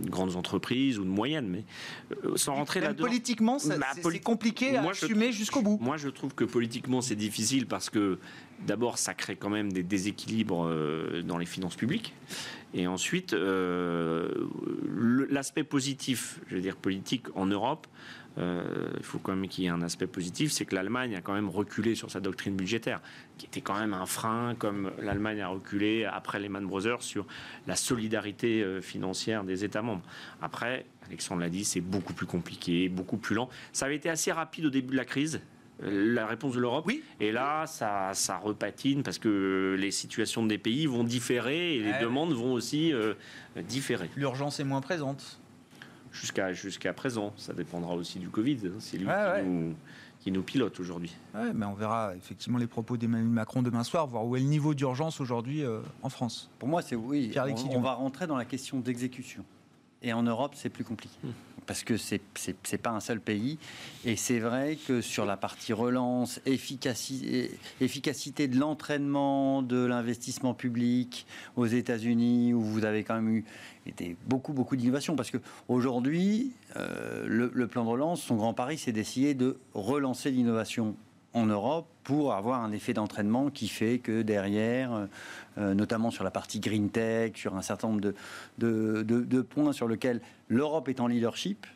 [0.07, 1.65] grandes entreprises ou de moyennes, mais
[2.35, 3.05] sans rentrer là-dedans.
[3.05, 5.79] politiquement, Bah, c'est compliqué à Moi, assumer jusqu'au bout.
[5.81, 8.19] Moi, je trouve que politiquement, c'est difficile parce que
[8.67, 12.15] d'abord, ça crée quand même des déséquilibres euh, dans les finances publiques.
[12.75, 14.29] Et ensuite, euh,
[15.31, 17.87] l'aspect positif, je veux dire politique en Europe,
[18.37, 21.21] euh, il faut quand même qu'il y ait un aspect positif, c'est que l'Allemagne a
[21.21, 23.01] quand même reculé sur sa doctrine budgétaire,
[23.37, 27.27] qui était quand même un frein, comme l'Allemagne a reculé après Lehman Brothers sur
[27.67, 30.05] la solidarité financière des États membres.
[30.41, 33.49] Après, Alexandre l'a dit, c'est beaucoup plus compliqué, beaucoup plus lent.
[33.73, 35.41] Ça avait été assez rapide au début de la crise.
[35.81, 36.85] La réponse de l'Europe.
[36.87, 37.03] Oui.
[37.21, 41.91] Et là, ça, ça repatine parce que les situations des pays vont différer et les
[41.93, 42.01] Ouais.
[42.03, 43.15] demandes vont aussi euh,
[43.69, 44.11] différer.
[44.17, 45.39] L'urgence est moins présente.
[46.11, 48.59] Jusqu'à jusqu'à présent, ça dépendra aussi du Covid.
[48.67, 48.71] hein.
[48.79, 49.43] C'est lui Ouais, qui, ouais.
[49.45, 49.75] Nous,
[50.21, 51.15] qui nous pilote aujourd'hui.
[51.35, 54.47] Ouais, mais on verra effectivement les propos d'Emmanuel Macron demain soir, voir où est le
[54.47, 56.51] niveau d'urgence aujourd'hui euh, en France.
[56.59, 57.31] Pour moi, c'est oui.
[57.37, 59.45] On, on va rentrer dans la question d'exécution.
[60.03, 61.15] Et en Europe, c'est plus compliqué.
[61.23, 61.29] Hmm.
[61.69, 63.59] Parce que c'est c'est pas un seul pays.
[64.07, 67.51] Et c'est vrai que sur la partie relance, efficaci-
[67.81, 73.45] efficacité de l'entraînement, de l'investissement public aux États-Unis, où vous avez quand même eu
[73.87, 75.15] été beaucoup, beaucoup d'innovation.
[75.15, 75.39] Parce que
[75.69, 80.97] aujourd'hui, euh, le, le plan de relance, son grand pari, c'est d'essayer de relancer l'innovation
[81.35, 85.07] en Europe pour avoir un effet d'entraînement qui fait que derrière,
[85.59, 88.13] euh, notamment sur la partie green tech, sur un certain nombre
[88.59, 91.67] de points sur lesquels l'Europe est en leadership,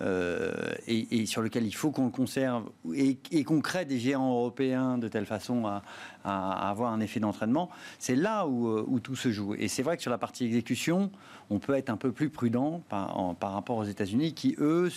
[0.00, 3.98] euh, et, et sur lequel il faut qu'on le conserve et, et qu'on crée des
[3.98, 5.82] géants européens de telle façon à,
[6.24, 9.54] avoir un effet d'entraînement, c'est là où, euh, où tout se joue.
[9.58, 11.10] Et c'est vrai que sur la partie exécution,
[11.50, 14.88] on peut être un peu plus prudent par, rapport aux États-Unis qui, eux,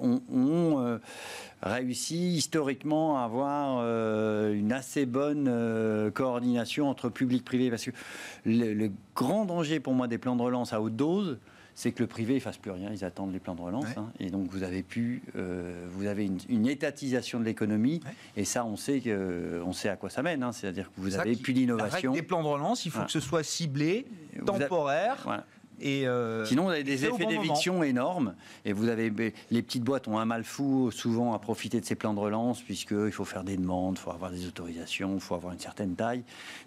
[0.00, 0.98] ont, euh,
[1.62, 3.84] réussi historiquement à avoir
[4.52, 7.68] une assez bonne coordination entre public-privé.
[7.68, 7.90] Parce que
[8.46, 11.38] le grand danger pour moi des plans de relance à haute dose,
[11.74, 12.90] c'est que le privé ne fasse plus rien.
[12.92, 13.96] Ils attendent les plans de relance.
[13.96, 14.10] Hein.
[14.18, 18.00] et donc, vous avez pu, euh, vous avez une, étatisation de l'économie.
[18.36, 20.42] Et ça, on sait, que, on sait à quoi ça mène.
[20.42, 20.52] Hein.
[20.52, 22.12] C'est-à-dire que vous avez plus d'innovation.
[22.12, 24.06] Des plans de relance, il faut que ce soit ciblé,
[24.44, 25.44] temporaire.
[25.82, 28.34] Euh, Sinon, vous avez des effets d'éviction énormes.
[28.64, 29.12] Et vous avez
[29.50, 32.62] les petites boîtes ont un mal fou souvent à profiter de ces plans de relance,
[32.62, 35.94] puisqu'il faut faire des demandes, il faut avoir des autorisations, il faut avoir une certaine
[35.94, 36.22] taille.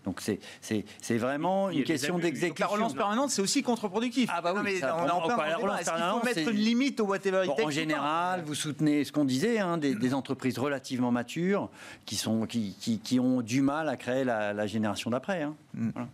[0.05, 2.65] Donc c'est vraiment une question d'exécution.
[2.65, 4.29] La relance permanente, c'est aussi contre-productif.
[4.33, 6.19] Ah bah oui, mais on en la relance permanente.
[6.19, 9.77] faut mettre une limite au whatever it En général, vous soutenez ce qu'on disait, hein,
[9.77, 11.69] des, entreprises relativement matures
[12.05, 15.41] qui, sont, qui, qui, ont du mal à créer la, génération d'après.
[15.41, 15.55] Hein.
[15.73, 15.89] Mm.
[15.93, 16.07] Voilà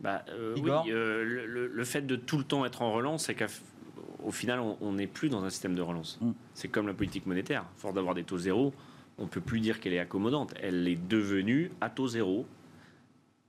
[0.00, 4.30] bah, euh, Oui, euh, le, fait de tout le temps être en relance, c'est qu'au
[4.30, 6.18] final, on n'est plus dans un système de relance.
[6.20, 6.32] Mm.
[6.54, 7.64] C'est comme la politique monétaire.
[7.76, 8.72] Fort d'avoir des taux zéro,
[9.18, 10.54] on ne peut plus dire qu'elle est accommodante.
[10.60, 12.46] Elle est devenue à taux zéro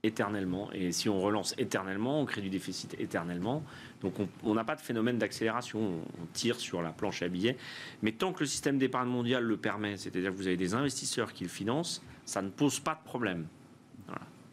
[0.02, 0.70] éternellement.
[0.72, 3.62] Et si on relance éternellement, on crée du déficit éternellement.
[4.00, 5.80] Donc on n'a pas de phénomène d'accélération.
[5.80, 7.56] On tire sur la planche à billets.
[8.02, 11.32] Mais tant que le système d'épargne mondial le permet, c'est-à-dire que vous avez des investisseurs
[11.32, 13.46] qui le financent, ça ne pose pas de problème.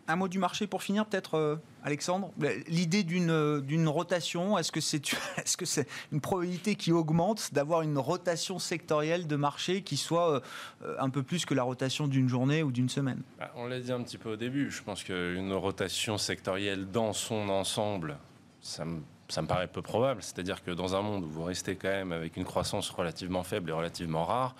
[0.10, 2.32] Un mot du marché pour finir, peut-être, euh, Alexandre?
[2.68, 5.02] L'idée d'une, euh, d'une rotation, est-ce que c'est,
[5.38, 10.42] est-ce que c'est une probabilité qui augmente d'avoir une rotation sectorielle de marché qui soit
[10.84, 13.22] euh, un peu plus que la rotation d'une journée ou d'une semaine?
[13.38, 17.12] Bah, On l'a dit un petit peu au début, je pense qu'une rotation sectorielle dans
[17.12, 18.18] son ensemble,
[18.62, 20.24] ça me, ça me paraît peu probable.
[20.24, 23.72] C'est-à-dire que dans un monde où vous restez quand même avec une croissance relativement faible
[23.72, 24.56] et relativement rare,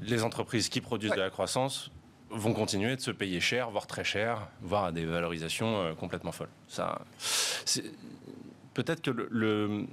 [0.00, 1.92] les entreprises qui produisent de la croissance
[2.32, 6.32] vont continuer de se payer cher, voire très cher, voire à des valorisations euh, complètement
[6.32, 6.48] folles.
[6.68, 7.02] Ça,
[8.74, 9.86] peut-être que le,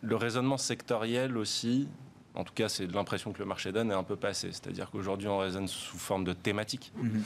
[0.00, 1.88] le, raisonnement sectoriel aussi,
[2.34, 4.48] en tout cas c'est l'impression que le marché donne, est un peu passé.
[4.52, 6.92] C'est-à-dire qu'aujourd'hui on raisonne sous forme de thématique.
[6.96, 7.22] Mhm.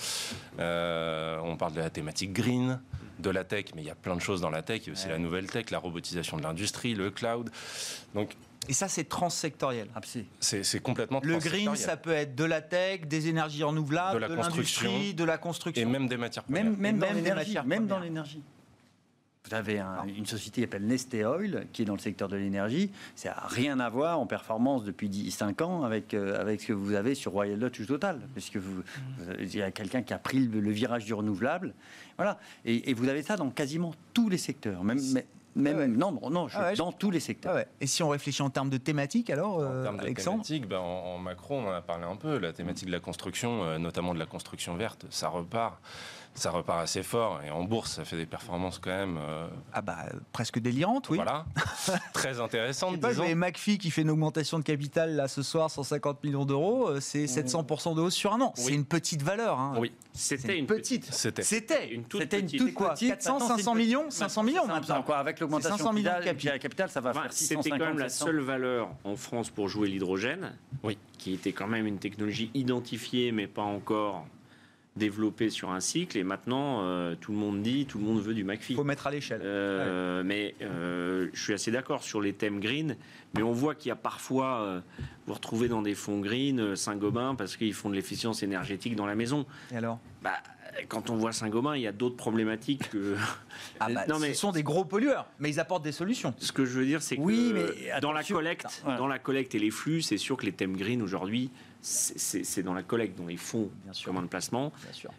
[0.60, 2.80] Euh, on parle de la thématique green,
[3.18, 4.82] de la tech, mais il y a plein de choses dans la tech.
[4.84, 7.50] Il y a aussi la nouvelle tech, la robotisation de l'industrie, le cloud.
[8.14, 8.36] Donc
[8.68, 9.88] et ça, c'est transsectoriel.
[10.40, 15.14] C'est complètement Le green, ça peut être de la tech, des énergies renouvelables, de l'industrie,
[15.14, 15.82] de la construction.
[15.82, 16.64] Et même des matières premières.
[16.64, 16.98] Même,
[17.66, 18.42] même, dans l'énergie.
[19.46, 19.82] Vous avez
[20.16, 22.90] une société qui s'appelle Neste Oil, qui est dans le secteur de l'énergie.
[23.14, 26.68] Ça n'a rien à voir en performance depuis 10, 5 ans avec, euh, avec ce
[26.68, 28.20] que vous avez sur Royal Dutch ou Total.
[28.32, 28.82] Parce que vous,
[29.38, 31.74] il y a quelqu'un qui a pris le, virage du renouvelable.
[32.16, 32.40] Voilà.
[32.64, 34.82] Et, vous avez ça dans quasiment tous les secteurs.
[34.82, 34.98] Même,
[35.56, 37.56] même, ah non, non, ah dans tous les secteurs.
[37.56, 40.66] Ah Et si on réfléchit en termes de thématiques, alors, en euh, termes de thématiques,
[40.66, 42.38] ben, en, macro, on en a parlé un peu.
[42.38, 45.80] La thématique de la construction, euh, notamment de la construction verte, ça repart
[46.34, 47.40] ça repart assez fort.
[47.46, 49.18] Et en bourse, ça fait des performances quand même.
[49.18, 51.16] Euh, ah bah presque délirantes, oui.
[51.16, 51.46] Voilà,
[52.12, 52.94] très intéressantes.
[52.94, 56.88] Sais pas, McPhee qui fait une augmentation de capital là ce soir, 150 millions d'euros,
[56.88, 58.52] euh, c'est 700% de hausse sur un an.
[58.56, 59.58] C'est une petite valeur.
[59.58, 59.74] Hein.
[59.78, 61.12] Oui, c'était une, petite.
[61.12, 61.42] C'était.
[61.42, 65.02] C'était une toute C'était une toute quoi 400, 500 millions, 500 millions maintenant.
[65.02, 67.64] Quoi, avec l'augmentation de capital, capital, ça va faire 650.
[67.64, 70.52] C'était quand même la seule valeur en France pour jouer l'hydrogène.
[70.82, 70.98] Oui.
[71.18, 74.26] Qui était quand même une technologie identifiée, mais pas encore
[74.96, 78.34] développé sur un cycle et maintenant euh, tout le monde dit, tout le monde veut
[78.34, 78.74] du McPhee.
[78.74, 79.40] Il faut mettre à l'échelle.
[79.42, 82.96] Euh, mais euh, je suis assez d'accord sur les thèmes green,
[83.34, 84.82] mais on voit qu'il y a parfois,
[85.26, 89.14] vous retrouvez dans des fonds green Saint-Gobain parce qu'ils font de l'efficience énergétique dans la
[89.14, 89.46] maison.
[89.72, 89.98] Et alors?
[90.22, 90.34] Bah,
[90.88, 93.16] quand on voit Saint-Gobain, il y a d'autres problématiques que.
[93.80, 94.34] Ah bah, non, mais...
[94.34, 96.34] Ce sont des gros pollueurs, mais ils apportent des solutions.
[96.38, 99.54] Ce que je veux dire, c'est que oui, mais dans la collecte, dans la collecte
[99.54, 101.50] et les flux, c'est sûr que les thèmes green aujourd'hui,
[101.84, 103.70] c'est dans la collecte, dans les fonds
[104.04, 104.72] communs de placement.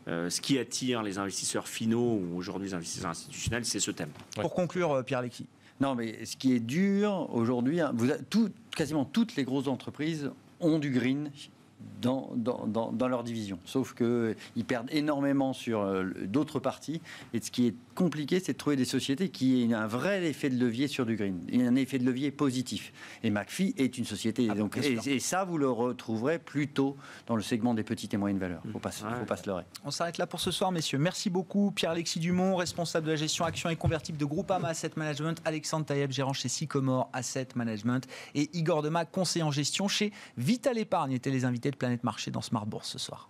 [0.08, 4.10] Euh, ce qui attire les investisseurs finaux ou aujourd'hui les investisseurs institutionnels, c'est ce thème.
[4.42, 5.46] Pour conclure, euh, Pierre Lecky.
[5.80, 7.94] Non, mais ce qui est dur aujourd'hui, hein,
[8.76, 11.30] quasiment toutes les grosses entreprises ont du green
[12.02, 13.60] dans, dans, dans, leur division.
[13.66, 17.02] Sauf qu'ils perdent énormément sur euh, d'autres parties.
[17.34, 20.50] Et ce qui est compliqué, c'est de trouver des sociétés qui aient un vrai effet
[20.50, 22.94] de levier sur du green, un effet de levier positif.
[23.24, 24.48] Et McPhee est une société.
[24.52, 26.96] Ah, donc, et, ça, vous le retrouverez plutôt
[27.28, 28.62] dans le segment des petites et moyennes valeurs.
[28.66, 29.64] Il ne faut, pas, faut pas se leurrer.
[29.84, 30.98] On s'arrête là pour ce soir, messieurs.
[30.98, 31.72] Merci beaucoup.
[31.72, 35.42] Pierre-Alexis Dumont, responsable de la gestion actions et convertibles de Groupama Asset Management.
[35.46, 38.08] Alexandre Taïeb, gérant chez Sycomore Asset Management.
[38.36, 42.32] Et Igor Dema, conseiller en gestion chez Vital Épargne, étaient les invités de Planète Marché
[42.32, 43.30] dans Smart Bourse ce soir.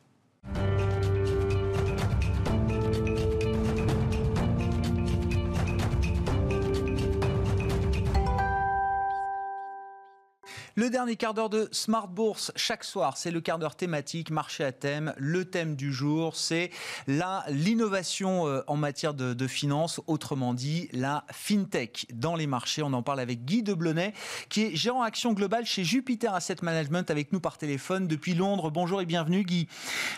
[10.78, 14.62] Le dernier quart d'heure de Smart Bourse chaque soir, c'est le quart d'heure thématique, marché
[14.62, 15.14] à thème.
[15.16, 16.70] Le thème du jour, c'est
[17.08, 22.84] l'innovation euh, en matière de, de finance, autrement dit la fintech dans les marchés.
[22.84, 24.14] On en parle avec Guy Deblonnet,
[24.50, 28.70] qui est gérant action globale chez Jupiter Asset Management, avec nous par téléphone depuis Londres.
[28.70, 29.70] Bonjour et bienvenue, Guy.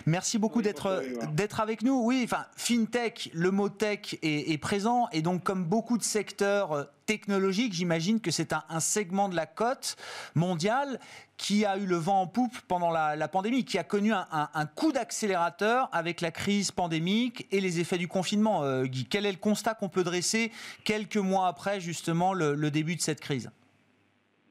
[0.07, 1.03] Merci beaucoup d'être
[1.33, 2.01] d'être avec nous.
[2.03, 6.71] Oui, enfin, fintech, le mot tech est, est présent et donc comme beaucoup de secteurs
[6.71, 9.95] euh, technologique, j'imagine que c'est un, segment de la cote
[10.35, 10.99] mondiale
[11.37, 14.91] qui a eu le vent en poupe pendant la, pandémie, qui a connu un, coup
[14.91, 18.63] d'accélérateur avec la crise pandémique et les effets du confinement.
[18.63, 20.51] Euh, Guy, quel est le constat qu'on peut dresser
[20.83, 23.49] quelques mois après justement le, début de cette crise?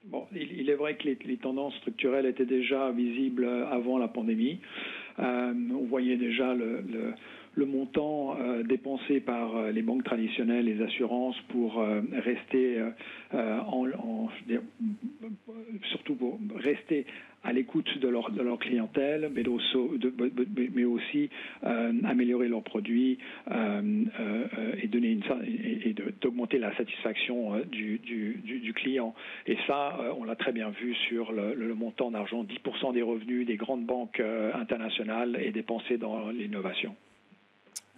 [0.04, 4.60] Bon, il, est vrai que les, tendances structurelles étaient déjà visibles avant la pandémie.
[5.18, 7.14] Euh, on voyait déjà le
[7.64, 12.82] montant euh, dépensé par euh, les banques traditionnelles, les assurances pour euh, rester
[13.32, 14.28] en,
[15.90, 17.06] surtout pour rester
[17.42, 19.42] à l'écoute de leur, de leur clientèle, mais,
[20.74, 21.30] mais aussi
[22.04, 25.22] améliorer leurs produits et donner une,
[26.20, 29.14] d'augmenter la satisfaction du, du, du, client.
[29.46, 32.44] Et ça, on l'a très bien vu sur le, le montant d'argent.
[32.44, 34.20] 10% des revenus des grandes banques
[34.54, 36.94] internationales est dépensé dans l'innovation.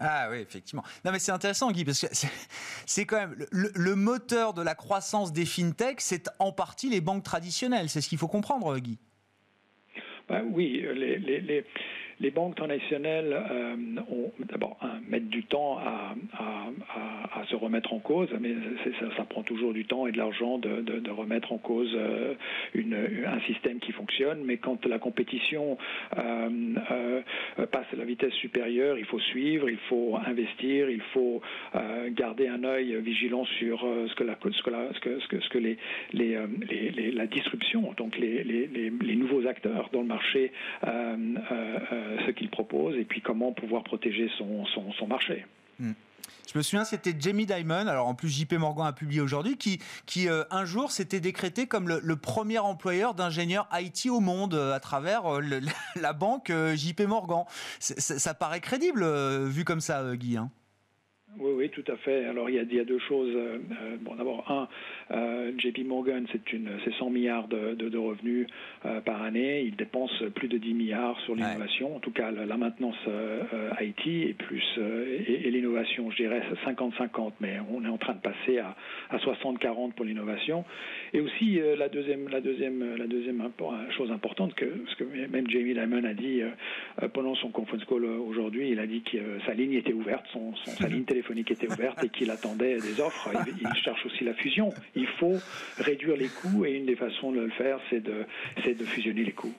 [0.00, 0.84] Ah oui, effectivement.
[1.04, 2.06] Non, mais c'est intéressant, Guy, parce que
[2.86, 7.24] c'est quand même le, moteur de la croissance des fintechs, c'est en partie les banques
[7.24, 7.88] traditionnelles.
[7.88, 8.98] C'est ce qu'il faut comprendre, Guy.
[10.28, 11.64] Ben oui, les, les
[12.30, 13.76] banques traditionnelles euh,
[14.10, 16.14] ont d'abord mettent du temps à,
[17.48, 18.54] se remettre en cause, mais
[19.16, 22.34] ça, prend toujours du temps et de l'argent de, remettre en cause euh,
[22.74, 24.42] un système qui fonctionne.
[24.44, 25.78] Mais quand la compétition
[26.18, 27.22] euh,
[27.70, 31.40] passe à la vitesse supérieure, il faut suivre, il faut investir, il faut
[32.10, 35.58] garder un œil vigilant sur ce que la, ce que la, ce que, ce que,
[35.58, 35.78] les,
[36.12, 40.52] les, la disruption, donc les, les, nouveaux acteurs dans le marché
[40.86, 41.16] euh,
[42.26, 45.46] ce qu'il propose et puis comment pouvoir protéger son, son, marché.
[45.78, 45.92] Hmm.
[46.52, 49.80] Je me souviens, c'était Jamie Dimon, alors en plus JP Morgan a publié aujourd'hui, qui,
[50.06, 54.72] qui euh, un jour s'était décrété comme le, premier employeur d'ingénieurs IT au monde euh,
[54.72, 55.22] à travers
[55.96, 57.44] la banque JP Morgan.
[57.78, 59.04] Ça, paraît crédible
[59.46, 60.36] vu comme ça, Guy.
[60.36, 60.50] Hein.
[61.36, 62.24] Oui, oui, tout à fait.
[62.24, 63.36] Alors il y a, il y a deux choses.
[64.00, 64.68] bon, d'abord, un,
[65.10, 68.46] euh, JP Morgan, c'est une, c'est 100 milliards de, de, revenus
[68.84, 69.62] euh, par année.
[69.62, 71.96] Il dépense plus de 10 milliards sur l'innovation.
[71.96, 77.32] En tout cas, la, maintenance euh, IT et plus et, l'innovation, je dirais 50-50.
[77.40, 78.76] Mais on est en train de passer à,
[79.10, 80.64] à 60-40 pour l'innovation.
[81.12, 83.48] Et aussi la deuxième, la deuxième, la deuxième
[83.96, 86.42] chose importante que, ce que même Jamie Dimon a dit
[87.12, 90.88] pendant son conference call aujourd'hui, il a dit que sa ligne était ouverte, son, sa
[90.88, 93.30] ligne téléphonique était ouverte et qu'il attendait des offres.
[93.60, 95.36] il cherche aussi la fusion il faut
[95.78, 98.26] réduire les coûts et une des façons de le faire, c'est de,
[98.66, 99.54] de fusionner les coûts.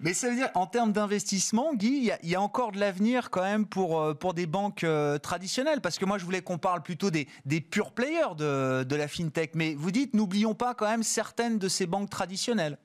[0.00, 3.42] Mais ça veut dire, en termes d'investissement, Guy, il y, a encore de l'avenir quand
[3.42, 6.82] même pour, euh, pour des banques euh, traditionnelles Parce que moi, je voulais qu'on parle
[6.82, 9.52] plutôt des, des pure players de, de la fintech.
[9.56, 12.78] Mais vous dites, n'oublions pas quand même certaines de ces banques traditionnelles.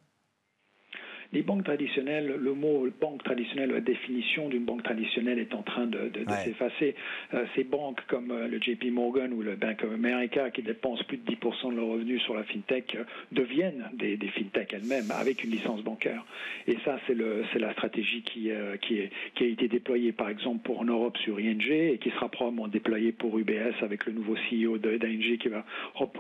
[1.32, 5.86] Les banques traditionnelles, le mot banque traditionnelle, la définition d'une banque traditionnelle est en train
[5.86, 6.12] de,
[6.44, 6.96] s'effacer.
[7.36, 11.04] Euh, ces banques comme euh, le JP Morgan ou le Bank of America, qui dépensent
[11.04, 15.12] plus de 10% de leurs revenus sur la fintech, euh, deviennent des, des fintech elles-mêmes
[15.12, 16.26] avec une licence bancaire.
[16.68, 18.50] Et ça, c'est la stratégie qui,
[18.82, 22.10] qui, est, qui a été déployée, par exemple, pour en Europe sur ING et qui
[22.10, 25.66] sera probablement déployée pour UBS avec le nouveau CEO d'ING qui va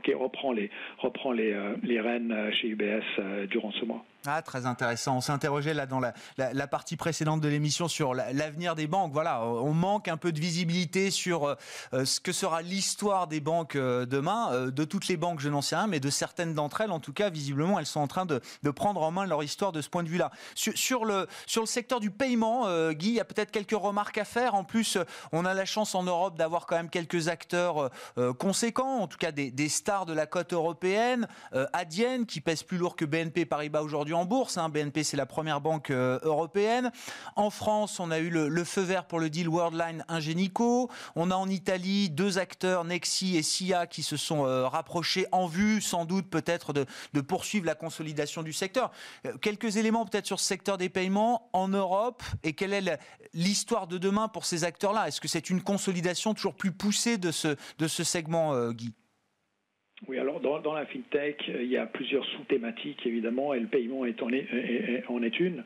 [0.03, 4.05] qui reprend les reprend les, les rênes chez UBS durant ce mois.
[4.25, 5.17] Ah, très intéressant.
[5.17, 9.13] On interrogé là dans la, partie précédente de l'émission sur l'avenir des banques.
[9.13, 11.55] Voilà, on manque un peu de visibilité sur euh,
[11.93, 14.67] euh, ce que sera l'histoire des banques euh, demain.
[14.67, 17.13] de toutes les banques, je n'en sais rien, mais de certaines d'entre elles, en tout
[17.13, 18.41] cas, visiblement, elles sont en train de,
[18.71, 20.31] prendre en main leur histoire de ce point de vue-là.
[20.55, 24.25] Sur, le, sur le secteur du paiement, Guy, il y a peut-être quelques remarques à
[24.25, 24.53] faire.
[24.53, 24.97] En plus,
[25.31, 27.89] on a la chance en Europe d'avoir quand même quelques acteurs
[28.37, 31.27] conséquents, en tout cas des, stars de la côte européenne.
[31.73, 34.57] Adyen, qui pèse plus lourd que BNP Paribas aujourd'hui en bourse.
[34.57, 34.69] Hein.
[34.69, 36.91] BNP, c'est la première banque euh, européenne.
[37.35, 40.89] En France, on a eu le, feu vert pour le deal Worldline Ingenico.
[41.15, 45.47] On a en Italie deux acteurs, Nexi et SIA, qui se sont euh, rapprochés en
[45.47, 46.85] vue, sans doute peut-être de,
[47.21, 48.91] poursuivre la consolidation du secteur.
[49.25, 52.99] Euh, quelques éléments peut-être sur ce secteur des paiements en Europe et quelle est
[53.33, 55.07] l'histoire de demain pour ces acteurs-là?
[55.07, 58.93] Est-ce que c'est une consolidation toujours plus poussée de ce, de ce segment, Guy?
[60.07, 64.05] Oui, alors dans, dans, la fintech, il y a plusieurs sous-thématiques évidemment, et le paiement
[64.05, 65.63] est en, est, en est une.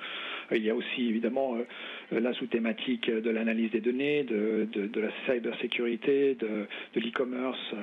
[0.52, 5.10] Il y a aussi évidemment euh, la sous-thématique de l'analyse des données, de, de, la
[5.26, 7.74] cybersécurité, de, de l'e-commerce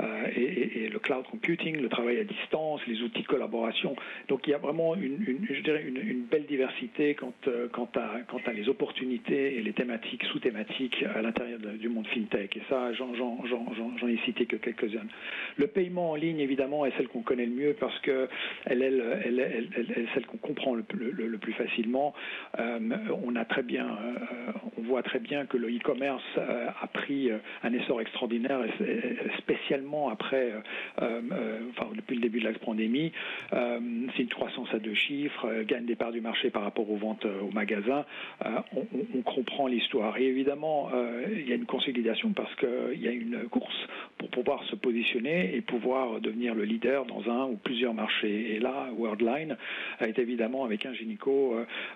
[0.00, 3.96] euh, et, le cloud computing, le travail à distance, les outils de collaboration.
[4.28, 7.88] Donc il y a vraiment une, je dirais une, une, belle diversité quant, euh, quant,
[7.96, 12.56] à, quant à les opportunités et les thématiques sous-thématiques à l'intérieur du monde fintech.
[12.56, 15.08] Et ça, j'en ai cité que quelques-unes.
[15.56, 18.28] Le paiement en ligne, évidemment, est celle qu'on connaît le mieux parce que
[18.64, 22.14] elle, elle, elle, elle est celle qu'on comprend le, plus facilement.
[22.58, 22.78] Euh,
[23.24, 27.30] on a très bien, euh, on voit très bien que le e-commerce a pris
[27.62, 28.60] un essor extraordinaire,
[29.38, 30.52] spécialement après,
[30.98, 33.12] enfin, depuis le début de la pandémie.
[33.50, 37.24] C'est une croissance à deux chiffres, gagne des parts du marché par rapport aux ventes
[37.24, 38.04] au magasin.
[38.44, 40.16] On, comprend l'histoire.
[40.18, 40.90] Et évidemment,
[41.30, 43.86] il y a une consolidation parce qu'il y a une course
[44.18, 48.54] pour pouvoir se positionner et pouvoir devenir le leader dans un ou plusieurs marchés.
[48.54, 49.56] Et là, Worldline
[50.00, 51.64] est évidemment, avec un gynéco, euh,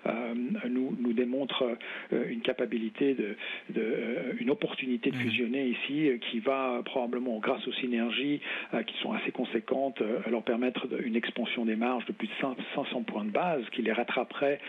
[0.69, 1.77] nous, nous démontre
[2.13, 3.35] euh, une capacité, de,
[3.69, 5.19] de, une opportunité de mmh.
[5.19, 8.39] fusionner ici qui va probablement, grâce aux synergies
[8.85, 12.33] qui sont assez conséquentes, leur permettre une expansion des marges de plus de
[12.75, 14.59] 500 points de base qui les rattraperait,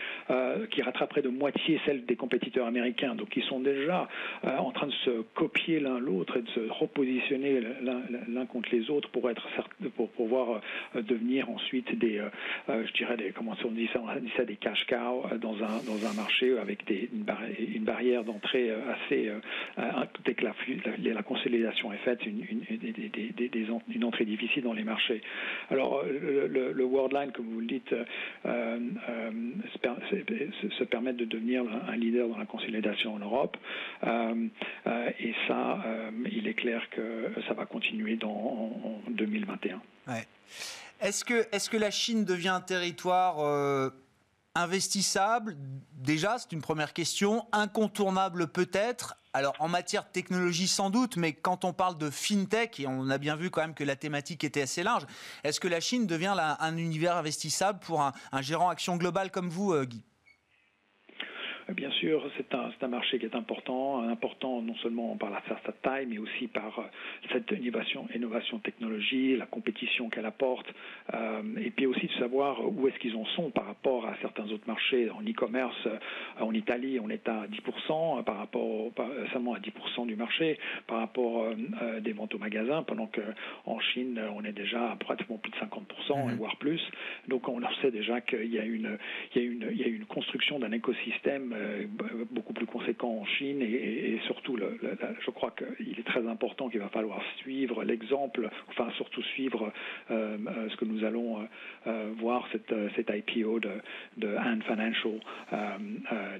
[0.71, 3.15] qui rattraperait de moitié celle des compétiteurs américains.
[3.15, 4.09] Donc ils sont déjà
[4.43, 7.61] en train de se copier l'un l'autre et de se repositionner
[8.27, 9.47] l'un contre les autres pour être
[9.95, 10.61] pour pouvoir
[10.95, 12.29] euh, devenir ensuite des, euh,
[12.69, 15.55] euh, je dirais des, comment on dit ça, on dit ça des cash cows dans
[15.55, 17.23] un dans un marché avec une,
[17.83, 19.31] barrière, d'entrée assez
[20.25, 20.53] dès que la,
[21.13, 25.21] la, consolidation est faite, une, une, une entrée difficile dans les marchés.
[25.69, 27.93] Alors le, le, Worldline, comme vous le dites,
[28.45, 28.79] euh,
[29.73, 33.57] se, permet de devenir un leader dans la consolidation en Europe.
[34.03, 35.83] et ça,
[36.31, 39.81] il est clair que ça va continuer dans, en, 2021.
[41.01, 43.89] Est-ce que, est que la Chine devient un territoire euh,
[44.55, 45.57] investissable
[46.03, 47.47] Déjà, c'est une première question.
[47.53, 52.79] Incontournable peut-être alors en matière de technologie sans doute, mais quand on parle de fintech,
[52.79, 55.07] et on a bien vu quand même que la thématique était assez large,
[55.43, 59.73] est-ce que la Chine devient un univers investissable pour un, gérant action globale comme vous,
[59.73, 60.03] euh, Guy?
[61.69, 65.71] Bien sûr, c'est un, un, marché qui est important, important non seulement par la, sa
[65.71, 66.83] taille, mais aussi par euh,
[67.31, 70.67] cette innovation, innovation technologie, la compétition qu'elle apporte,
[71.13, 74.45] euh, et puis aussi de savoir où est-ce qu'ils en sont par rapport à certains
[74.51, 75.09] autres marchés.
[75.09, 75.97] En e-commerce, euh,
[76.39, 78.91] en Italie, on est à 10% par rapport
[79.31, 81.43] seulement à 10% du marché par rapport
[81.81, 85.57] euh, des ventes au magasin, pendant qu'en Chine, on est déjà à pratiquement plus de
[85.57, 86.35] 50%, mmh.
[86.35, 86.81] voire plus.
[87.27, 88.97] Donc on sait déjà qu'il y a une,
[89.33, 91.85] il y a une, il y a une construction d'un écosystème euh,
[92.31, 96.89] beaucoup plus conséquent en Chine et, surtout, je crois qu'il est très important qu'il va
[96.89, 99.71] falloir suivre l'exemple, enfin surtout suivre
[100.11, 101.47] euh, euh, ce que nous allons
[102.17, 103.71] voir, cette, cette IPO de,
[104.17, 105.19] de Ant Financial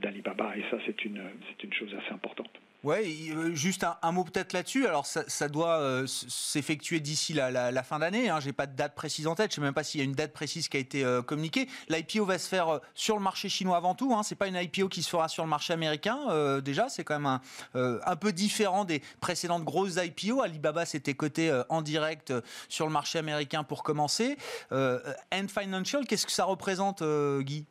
[0.01, 2.51] d'Alibaba et ça c'est une, c'est une chose assez importante.
[2.83, 4.85] Ouais, euh, juste un, mot peut-être là-dessus.
[4.87, 8.29] Alors, ça, doit euh, s'effectuer d'ici la, fin d'année.
[8.29, 8.41] Hein.
[8.41, 9.51] J'ai pas de date précise en tête.
[9.51, 11.69] Je sais même pas s'il y a une date précise qui a été euh, communiquée.
[11.87, 14.13] L'IPO va se faire sur le marché chinois avant tout.
[14.13, 14.23] Hein.
[14.23, 16.59] C'est pas une IPO qui se fera sur le marché américain.
[16.59, 17.39] déjà, c'est quand même
[17.73, 20.41] un, un, peu différent des précédentes grosses IPO.
[20.41, 22.33] Alibaba s'était coté en direct
[22.67, 24.37] sur le marché américain pour commencer.
[24.71, 27.01] End Financial, qu'est-ce que ça représente,
[27.39, 27.65] Guy?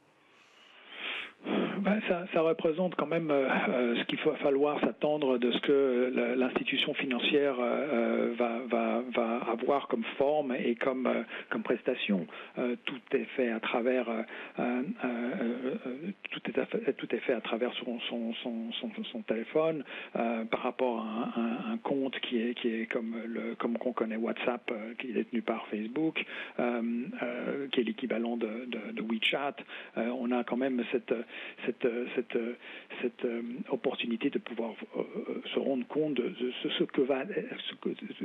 [1.44, 2.00] Ben,
[2.32, 6.94] ça, représente quand même euh, euh, ce qu'il va falloir s'attendre de ce que l'institution
[6.94, 9.02] financière euh, va,
[9.50, 11.08] avoir comme forme et comme,
[11.64, 12.26] prestation.
[12.84, 14.06] tout est fait à travers
[16.30, 16.40] tout,
[17.14, 21.40] est, fait à travers son, téléphone par rapport à
[21.72, 26.24] un, compte qui est, comme le qu'on connaît WhatsApp qui est détenu par Facebook
[26.56, 29.56] qui est l'équivalent de, de, de, WeChat.
[29.96, 31.14] on a quand même cette,
[31.66, 32.38] cette cette,
[33.00, 35.02] cette, euh, opportunité de pouvoir euh,
[35.52, 37.24] se rendre compte de ce, que va,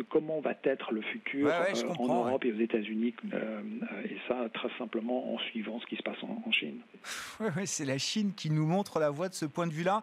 [0.09, 3.13] comment va être le futur euh, en Europe et aux États-Unis,
[4.05, 6.79] et ça très simplement en suivant ce qui se passe en, Chine.
[7.39, 10.01] Oui, c'est la Chine qui nous montre la voie de ce point de vue-là.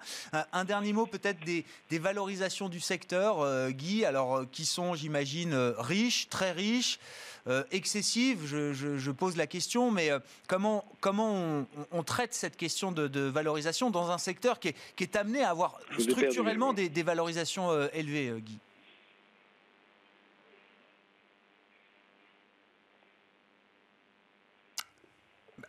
[0.52, 6.28] Un dernier mot peut-être des, des, valorisations du secteur, Guy, alors qui sont, j'imagine, riches,
[6.28, 6.98] très riches.
[7.47, 10.18] Euh, excessive je, je, pose la question, mais euh,
[10.49, 15.14] comment, comment on, traite cette question de, valorisation dans un secteur qui est, qui est
[15.14, 18.59] amené à avoir structurellement des, des, valorisations euh, élevées, Guy?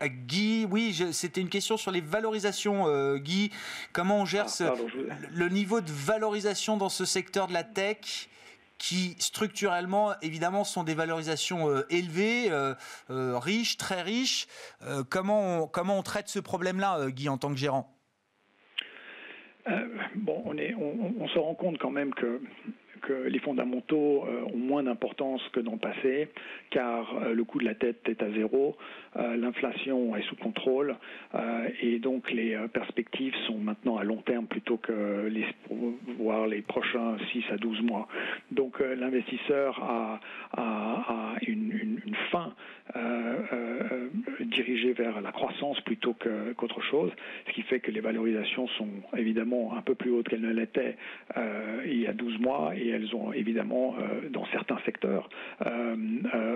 [0.02, 3.50] Guy, oui, c'était une question sur les valorisations, Guy.
[3.92, 4.74] Comment on gère ah,
[5.32, 8.30] le niveau de valorisation dans ce secteur de la tech?
[8.78, 12.74] Qui structurellement, évidemment, sont des valorisations euh, élevées, euh,
[13.10, 14.48] euh, riches, très riches.
[15.10, 17.92] comment, on, comment on traite ce problème-là, Guy, en tant que gérant?
[20.16, 22.40] Bon, on, se rend compte quand même que
[22.96, 26.30] donc les fondamentaux ont moins d'importance que dans le passé,
[26.70, 28.78] car le coût de la tête est à zéro,
[29.16, 30.96] l'inflation est sous contrôle,
[31.82, 35.46] et donc les perspectives sont maintenant à long terme plutôt que les,
[36.18, 38.08] voir les prochains 6 à 12 mois.
[38.52, 42.00] Donc l'investisseur a, une,
[42.32, 42.54] fin
[44.40, 47.12] dirigée vers la croissance plutôt qu'autre chose,
[47.48, 50.96] ce qui fait que les valorisations sont évidemment un peu plus hautes qu'elles ne l'étaient
[51.38, 55.30] euh, il y a 12 mois elles ont évidemment, euh, dans certains secteurs,
[55.66, 55.96] euh,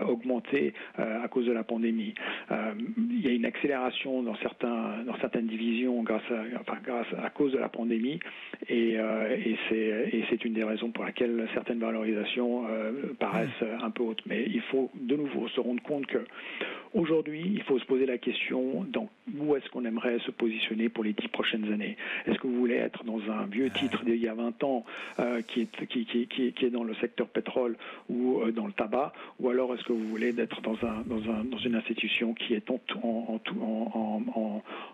[0.08, 2.14] augmenté à cause de la pandémie.
[2.52, 8.20] il y a une accélération dans, certaines divisions grâce à, cause de la pandémie
[8.68, 12.66] et, et c'est une des raisons pour laquelle certaines valorisations
[13.20, 14.24] paraissent un peu hautes.
[14.26, 16.20] Mais il faut de nouveau se rendre compte que
[16.94, 18.86] aujourd'hui, il faut se poser la question
[19.38, 22.76] où est-ce qu'on aimerait se positionner pour les dix prochaines années Est-ce que vous voulez
[22.76, 24.86] être dans un vieux titre d'il y a 20 ans
[25.20, 27.78] euh, qui, est, qui, est dans le secteur pétrole
[28.10, 31.04] ou euh, dans le tabac Ou alors est-ce que vous voulez être dans, un,
[31.66, 32.80] une institution qui est en,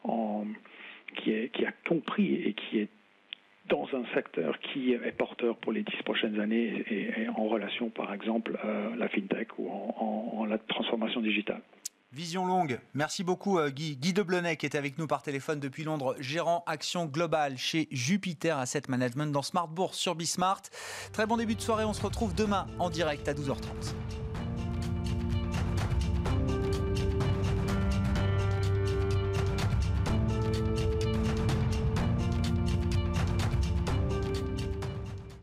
[0.04, 0.46] en,
[1.16, 2.90] qui a compris et qui est
[3.70, 8.14] dans un secteur qui est porteur pour les dix prochaines années et, en relation, par
[8.14, 11.62] exemple, euh, la fintech ou en, en la transformation digitale?
[12.16, 12.80] Vision longue.
[12.94, 13.98] Merci beaucoup euh, Guy.
[13.98, 18.58] Guy Deblenay qui est avec nous par téléphone depuis Londres, gérant action globale chez Jupiter
[18.58, 20.62] Asset Management dans Smart Bourse sur Bismart.
[21.12, 23.58] Très bon début de soirée, on se retrouve demain en direct à 12h30.